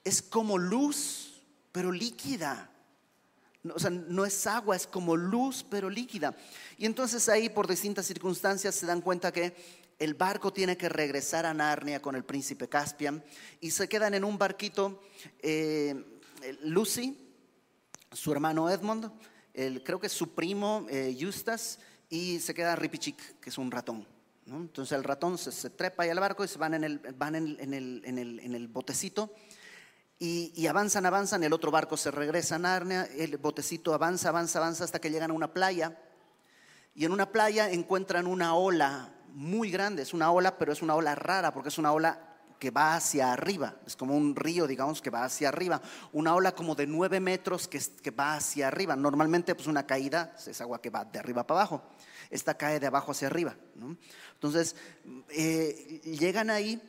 es 0.04 0.22
como 0.22 0.60
luz 0.60 1.42
pero 1.72 1.92
líquida. 1.92 2.70
O 3.74 3.80
sea, 3.80 3.90
no 3.90 4.26
es 4.26 4.46
agua, 4.46 4.76
es 4.76 4.86
como 4.86 5.18
luz, 5.18 5.66
pero 5.68 5.90
líquida. 5.90 6.38
Y 6.78 6.86
entonces 6.86 7.28
ahí 7.30 7.50
por 7.50 7.68
distintas 7.68 8.06
circunstancias 8.06 8.76
se 8.76 8.86
dan 8.86 9.02
cuenta 9.02 9.34
que 9.34 9.56
el 10.00 10.14
barco 10.14 10.52
tiene 10.52 10.78
que 10.78 10.90
regresar 10.90 11.46
a 11.46 11.54
Narnia 11.54 12.02
con 12.02 12.16
el 12.16 12.24
príncipe 12.24 12.68
Caspian 12.68 13.24
y 13.62 13.72
se 13.72 13.88
quedan 13.88 14.14
en 14.14 14.24
un 14.24 14.38
barquito 14.38 15.02
eh, 15.40 15.96
Lucy, 16.62 17.18
su 18.12 18.32
hermano 18.32 18.70
Edmund 18.70 19.12
el, 19.56 19.84
creo 19.84 20.00
que 20.00 20.10
su 20.10 20.36
primo 20.36 20.86
eh, 20.90 21.18
Justas, 21.20 21.80
y 22.10 22.40
se 22.40 22.54
queda 22.54 22.76
Ripichic, 22.76 23.40
que 23.40 23.50
es 23.50 23.58
un 23.58 23.72
ratón. 23.72 24.08
Entonces 24.48 24.96
el 24.96 25.04
ratón 25.04 25.40
se, 25.40 25.70
trepa 25.72 26.04
ahí 26.04 26.10
al 26.10 26.20
barco 26.20 26.44
y 26.44 26.48
se 26.48 26.60
van 26.60 26.76
en 26.76 26.84
el, 26.84 27.00
van 27.00 27.36
en, 27.36 27.58
el, 27.74 28.04
en 28.06 28.20
el, 28.20 28.40
en 28.40 28.54
el 28.54 28.68
botecito 28.68 29.34
y, 30.20 30.54
y, 30.56 30.68
avanzan, 30.68 31.08
avanzan, 31.08 31.44
el 31.44 31.52
otro 31.52 31.72
barco 31.72 31.98
se 31.98 32.12
regresa 32.12 32.56
a 32.56 32.60
Narnia, 32.60 33.10
el 33.18 33.38
botecito 33.38 33.92
avanza, 33.96 34.30
avanza, 34.30 34.60
avanza 34.60 34.84
hasta 34.84 35.02
que 35.02 35.10
llegan 35.10 35.32
a 35.32 35.34
una 35.34 35.52
playa 35.52 35.98
y 36.94 37.06
en 37.06 37.12
una 37.12 37.32
playa 37.32 37.72
encuentran 37.72 38.28
una 38.28 38.54
ola 38.54 39.15
muy 39.36 39.70
grande, 39.70 40.02
es 40.02 40.14
una 40.14 40.32
ola, 40.32 40.58
pero 40.58 40.72
es 40.72 40.82
una 40.82 40.96
ola 40.96 41.14
rara 41.14 41.54
porque 41.54 41.68
es 41.68 41.78
una 41.78 41.92
ola 41.92 42.36
que 42.58 42.72
va 42.72 42.96
hacia 42.96 43.34
arriba, 43.34 43.76
es 43.86 43.98
como 43.98 44.16
un 44.16 44.34
río, 44.34 44.66
digamos, 44.66 45.02
que 45.02 45.10
va 45.10 45.26
hacia 45.26 45.50
arriba, 45.50 45.82
una 46.14 46.34
ola 46.34 46.54
como 46.54 46.74
de 46.74 46.88
nueve 46.88 47.20
metros 47.20 47.68
que, 47.68 47.82
que 48.02 48.12
va 48.12 48.36
hacia 48.36 48.70
arriba. 48.70 48.96
Normalmente, 48.96 49.54
pues 49.54 49.68
una 49.68 49.86
caída 49.86 50.34
es 50.48 50.62
agua 50.62 50.82
que 50.82 50.90
va 50.90 51.04
de 51.04 51.20
arriba 51.20 51.46
para 51.46 51.60
abajo, 51.60 51.84
esta 52.30 52.56
cae 52.56 52.80
de 52.80 52.88
abajo 52.88 53.12
hacia 53.12 53.28
arriba. 53.28 53.58
Entonces, 54.34 54.78
eh, 55.30 56.02
llegan 56.06 56.50
ahí 56.50 56.82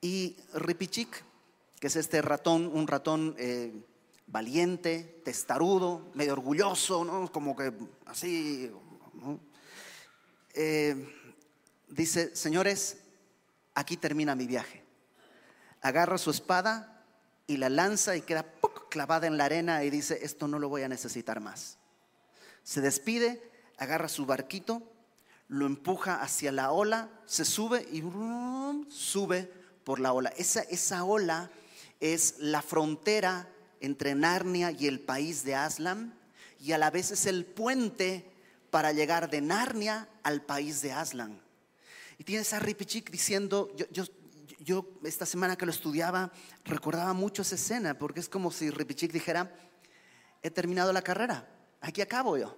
y 0.00 0.36
Ripichic, 0.54 1.24
que 1.80 1.88
es 1.88 1.96
este 1.96 2.22
ratón, 2.22 2.70
un 2.72 2.86
ratón 2.86 3.34
eh, 3.38 3.72
valiente, 4.28 5.20
testarudo, 5.24 6.12
medio 6.14 6.34
orgulloso, 6.34 7.04
¿no? 7.04 7.30
como 7.32 7.56
que 7.56 7.72
así, 8.06 8.70
eh, 10.54 11.17
dice, 11.88 12.34
señores, 12.34 12.98
aquí 13.74 13.96
termina 13.96 14.34
mi 14.34 14.46
viaje 14.46 14.88
agarra 15.80 16.18
su 16.18 16.30
espada 16.30 17.04
y 17.46 17.56
la 17.56 17.68
lanza 17.68 18.16
y 18.16 18.22
queda 18.22 18.44
clavada 18.90 19.26
en 19.26 19.36
la 19.38 19.44
arena 19.44 19.84
y 19.84 19.90
dice, 19.90 20.18
esto 20.22 20.48
no 20.48 20.58
lo 20.58 20.68
voy 20.68 20.82
a 20.82 20.88
necesitar 20.88 21.40
más. 21.40 21.78
Se 22.62 22.80
despide, 22.80 23.42
agarra 23.78 24.08
su 24.08 24.26
barquito, 24.26 24.82
lo 25.48 25.66
empuja 25.66 26.20
hacia 26.20 26.52
la 26.52 26.72
ola, 26.72 27.08
se 27.26 27.44
sube 27.44 27.86
y 27.90 28.02
sube 28.90 29.50
por 29.84 30.00
la 30.00 30.12
ola. 30.12 30.30
Esa, 30.36 30.60
esa 30.62 31.04
ola 31.04 31.50
es 32.00 32.36
la 32.38 32.60
frontera 32.60 33.48
entre 33.80 34.14
Narnia 34.14 34.70
y 34.72 34.86
el 34.86 35.00
país 35.00 35.44
de 35.44 35.54
Aslan 35.54 36.14
y 36.60 36.72
a 36.72 36.78
la 36.78 36.90
vez 36.90 37.10
es 37.12 37.26
el 37.26 37.46
puente 37.46 38.30
para 38.70 38.92
llegar 38.92 39.30
de 39.30 39.40
Narnia 39.40 40.08
al 40.22 40.42
país 40.42 40.82
de 40.82 40.92
Aslan. 40.92 41.40
Y 42.18 42.24
tienes 42.24 42.52
a 42.52 42.58
Ripichik 42.58 43.10
diciendo, 43.10 43.72
yo, 43.76 43.86
yo, 43.90 44.04
yo 44.58 44.84
esta 45.04 45.24
semana 45.24 45.56
que 45.56 45.64
lo 45.64 45.70
estudiaba 45.70 46.32
recordaba 46.64 47.12
mucho 47.12 47.42
esa 47.42 47.54
escena, 47.54 47.96
porque 47.96 48.18
es 48.18 48.28
como 48.28 48.50
si 48.50 48.70
Ripichik 48.70 49.12
dijera, 49.12 49.54
he 50.42 50.50
terminado 50.50 50.92
la 50.92 51.02
carrera, 51.02 51.48
aquí 51.80 52.02
acabo 52.02 52.36
yo. 52.36 52.56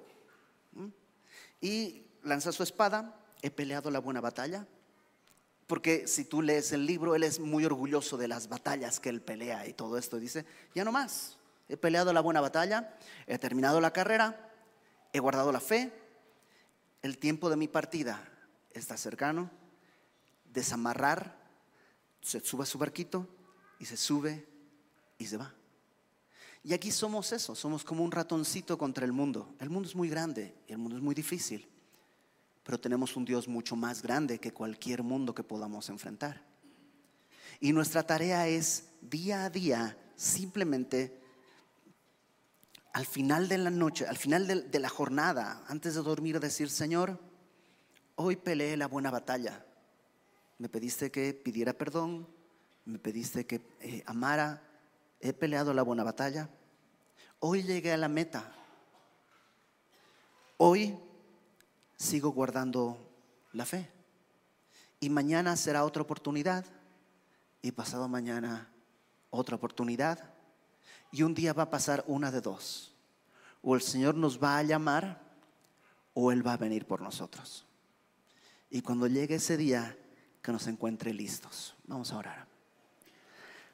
Y 1.61 2.07
lanza 2.23 2.53
su 2.53 2.63
espada, 2.63 3.23
he 3.43 3.51
peleado 3.51 3.91
la 3.91 3.99
buena 3.99 4.23
batalla, 4.23 4.67
porque 5.67 6.09
si 6.09 6.25
tú 6.25 6.41
lees 6.41 6.73
el 6.73 6.87
libro, 6.87 7.15
él 7.15 7.23
es 7.23 7.39
muy 7.39 7.67
orgulloso 7.67 8.17
de 8.17 8.29
las 8.29 8.49
batallas 8.49 8.99
que 8.99 9.11
él 9.11 9.21
pelea 9.21 9.67
y 9.67 9.75
todo 9.75 9.99
esto. 9.99 10.19
dice, 10.19 10.47
ya 10.75 10.85
no 10.85 10.91
más, 10.91 11.37
he 11.69 11.77
peleado 11.77 12.15
la 12.15 12.23
buena 12.23 12.41
batalla, 12.41 12.97
he 13.27 13.39
terminado 13.39 13.79
la 13.79 13.93
carrera, 13.93 14.51
he 15.13 15.19
guardado 15.19 15.53
la 15.53 15.61
fe, 15.61 15.93
el 17.03 17.19
tiempo 17.19 17.51
de 17.51 17.57
mi 17.57 17.69
partida 17.69 18.27
está 18.73 18.97
cercano, 18.97 19.51
desamarrar 20.45 21.39
se 22.21 22.41
sube 22.41 22.65
a 22.65 22.67
su 22.67 22.79
barquito 22.79 23.27
y 23.79 23.87
se 23.87 23.97
sube 23.97 24.47
y 25.19 25.27
se 25.27 25.37
va. 25.37 25.55
Y 26.63 26.75
aquí 26.75 26.91
somos 26.91 27.33
eso, 27.33 27.55
somos 27.55 27.85
como 27.85 28.05
un 28.05 28.13
ratoncito 28.13 28.77
contra 28.77 29.05
el 29.05 29.13
mundo. 29.13 29.55
El 29.59 29.71
mundo 29.71 29.89
es 29.89 29.97
muy 29.97 30.09
grande 30.09 30.55
y 30.69 30.73
el 30.73 30.79
mundo 30.79 30.97
es 30.97 31.03
muy 31.03 31.15
difícil, 31.15 31.67
pero 32.63 32.79
tenemos 32.79 33.17
un 33.17 33.25
Dios 33.25 33.49
mucho 33.49 33.77
más 33.77 34.03
grande 34.03 34.39
que 34.39 34.53
cualquier 34.53 35.03
mundo 35.03 35.35
que 35.35 35.43
podamos 35.43 35.89
enfrentar. 35.89 36.45
Y 37.61 37.73
nuestra 37.73 38.07
tarea 38.07 38.47
es 38.47 38.91
día 39.01 39.45
a 39.45 39.51
día 39.51 39.97
simplemente 40.17 41.19
al 42.93 43.07
final 43.07 43.49
de 43.49 43.59
la 43.59 43.71
noche, 43.71 44.07
al 44.07 44.17
final 44.17 44.47
de, 44.47 44.79
la 44.79 44.89
jornada, 44.89 45.65
antes 45.69 45.95
de 45.95 46.03
dormir, 46.03 46.41
decir, 46.41 46.71
Señor, 46.71 47.21
hoy 48.23 48.37
peleé 48.37 48.77
la 48.77 48.87
buena 48.87 49.11
batalla 49.11 49.65
me 50.61 50.69
pediste 50.69 51.11
que 51.11 51.33
pidiera 51.33 51.73
perdón, 51.73 52.29
me 52.85 52.99
pediste 52.99 53.47
que 53.47 53.63
eh, 53.81 54.03
amara, 54.05 54.63
he 55.19 55.33
peleado 55.33 55.73
la 55.73 55.83
buena 55.83 56.05
batalla. 56.05 56.51
Hoy 57.39 57.63
llegué 57.63 57.95
a 57.95 57.97
la 57.97 58.09
meta. 58.09 58.45
Hoy 60.59 60.99
sigo 61.97 62.33
guardando 62.33 62.99
la 63.55 63.65
fe. 63.65 63.91
Y 65.01 65.09
mañana 65.09 65.57
será 65.57 65.87
otra 65.87 66.03
oportunidad. 66.03 66.67
Y 67.63 67.73
pasado 67.73 68.07
mañana 68.07 68.71
otra 69.31 69.57
oportunidad. 69.57 70.35
Y 71.11 71.23
un 71.23 71.33
día 71.33 71.55
va 71.55 71.63
a 71.63 71.71
pasar 71.71 72.05
una 72.07 72.31
de 72.31 72.43
dos. 72.43 72.95
O 73.63 73.75
el 73.75 73.81
Señor 73.81 74.15
nos 74.15 74.43
va 74.43 74.59
a 74.59 74.63
llamar 74.63 75.23
o 76.13 76.33
Él 76.33 76.47
va 76.47 76.53
a 76.53 76.59
venir 76.59 76.87
por 76.87 77.01
nosotros. 77.01 77.65
Y 78.71 78.83
cuando 78.83 79.09
llegue 79.09 79.35
ese 79.35 79.57
día, 79.57 79.97
que 80.43 80.53
nos 80.53 80.67
encuentre 80.67 81.13
listos. 81.13 81.75
Vamos 81.87 82.13
a 82.13 82.19
orar. 82.19 82.47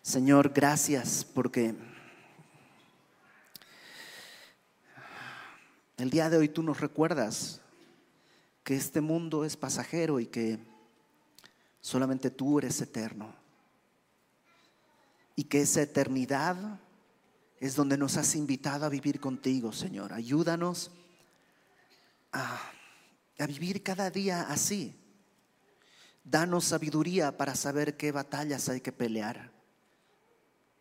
Señor, 0.03 0.53
gracias 0.55 1.24
porque 1.24 1.74
el 5.97 6.11
día 6.11 6.30
de 6.30 6.38
hoy 6.38 6.49
tú 6.49 6.62
nos 6.62 6.80
recuerdas 6.80 7.61
que 8.64 8.74
este 8.74 9.01
mundo 9.01 9.44
es 9.44 9.57
pasajero 9.57 10.18
y 10.18 10.26
que 10.26 10.59
solamente 11.80 12.30
tú 12.30 12.59
eres 12.59 12.80
eterno. 12.80 13.34
Y 15.36 15.44
que 15.44 15.61
esa 15.61 15.82
eternidad 15.82 16.80
es 17.61 17.76
donde 17.76 17.99
nos 17.99 18.16
has 18.16 18.34
invitado 18.34 18.86
a 18.86 18.88
vivir 18.88 19.20
contigo, 19.20 19.72
Señor. 19.72 20.12
Ayúdanos 20.12 20.90
a, 22.32 22.59
a 23.39 23.47
vivir 23.47 23.82
cada 23.82 24.11
día 24.11 24.43
así 24.43 24.95
Danos 26.28 26.64
sabiduría 26.64 27.37
para 27.37 27.55
saber 27.55 27.97
qué 27.97 28.11
batallas 28.11 28.68
hay 28.68 28.80
que 28.80 28.91
pelear. 28.91 29.53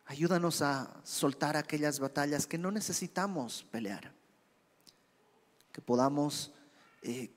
Ayúdanos 0.07 0.63
a 0.63 0.99
soltar 1.03 1.55
aquellas 1.55 1.99
batallas 1.99 2.47
que 2.47 2.57
no 2.57 2.71
necesitamos 2.71 3.63
pelear. 3.69 4.11
Que 5.71 5.81
podamos 5.81 6.51
eh, 7.03 7.29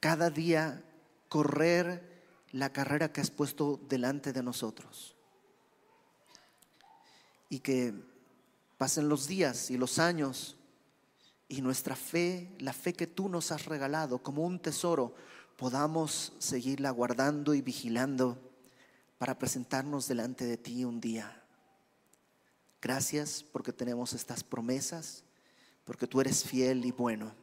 cada 0.00 0.30
día 0.30 0.82
correr 1.28 2.24
la 2.52 2.72
carrera 2.72 3.12
que 3.12 3.20
has 3.20 3.30
puesto 3.30 3.78
delante 3.90 4.32
de 4.32 4.42
nosotros. 4.42 5.14
Y 7.50 7.58
que 7.58 7.92
pasen 8.78 9.10
los 9.10 9.26
días 9.26 9.70
y 9.70 9.76
los 9.76 9.98
años 9.98 10.56
y 11.50 11.62
nuestra 11.62 11.96
fe, 11.96 12.48
la 12.60 12.72
fe 12.72 12.92
que 12.92 13.08
tú 13.08 13.28
nos 13.28 13.50
has 13.50 13.66
regalado 13.66 14.22
como 14.22 14.46
un 14.46 14.60
tesoro, 14.60 15.16
podamos 15.56 16.32
seguirla 16.38 16.90
guardando 16.92 17.54
y 17.54 17.60
vigilando 17.60 18.38
para 19.18 19.36
presentarnos 19.36 20.06
delante 20.06 20.44
de 20.44 20.56
ti 20.56 20.84
un 20.84 21.00
día. 21.00 21.42
Gracias 22.80 23.42
porque 23.42 23.72
tenemos 23.72 24.12
estas 24.12 24.44
promesas, 24.44 25.24
porque 25.84 26.06
tú 26.06 26.20
eres 26.20 26.44
fiel 26.44 26.84
y 26.84 26.92
bueno. 26.92 27.34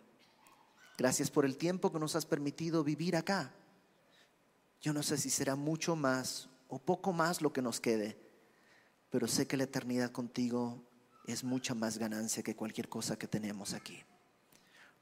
Gracias 0.98 1.30
por 1.30 1.44
el 1.44 1.58
tiempo 1.58 1.92
que 1.92 2.00
nos 2.00 2.16
has 2.16 2.26
permitido 2.26 2.86
vivir 2.86 3.18
acá. 3.18 3.54
Yo 4.80 4.94
no 4.94 5.04
sé 5.04 5.18
si 5.18 5.30
será 5.30 5.58
mucho 5.58 5.98
más 5.98 6.48
o 6.70 6.80
poco 6.80 7.12
más 7.12 7.42
lo 7.42 7.52
que 7.52 7.62
nos 7.62 7.82
quede, 7.82 8.18
pero 9.10 9.28
sé 9.28 9.48
que 9.48 9.58
la 9.58 9.66
eternidad 9.66 10.12
contigo 10.14 10.82
es 11.28 11.44
mucha 11.44 11.76
más 11.76 11.98
ganancia 11.98 12.42
que 12.42 12.56
cualquier 12.56 12.90
cosa 12.90 13.18
que 13.18 13.28
tenemos 13.28 13.74
aquí. 13.74 14.02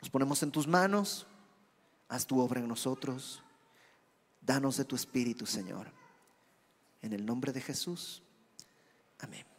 Nos 0.02 0.10
ponemos 0.10 0.44
en 0.44 0.52
tus 0.52 0.68
manos 0.68 1.26
haz 2.08 2.26
tu 2.26 2.40
obra 2.40 2.60
en 2.60 2.68
nosotros. 2.68 3.42
Danos 4.42 4.78
de 4.78 4.86
tu 4.86 4.96
espíritu, 4.96 5.46
Señor. 5.46 5.88
En 7.02 7.14
el 7.14 7.26
nombre 7.26 7.52
de 7.52 7.62
Jesús. 7.62 8.22
Amén. 9.20 9.55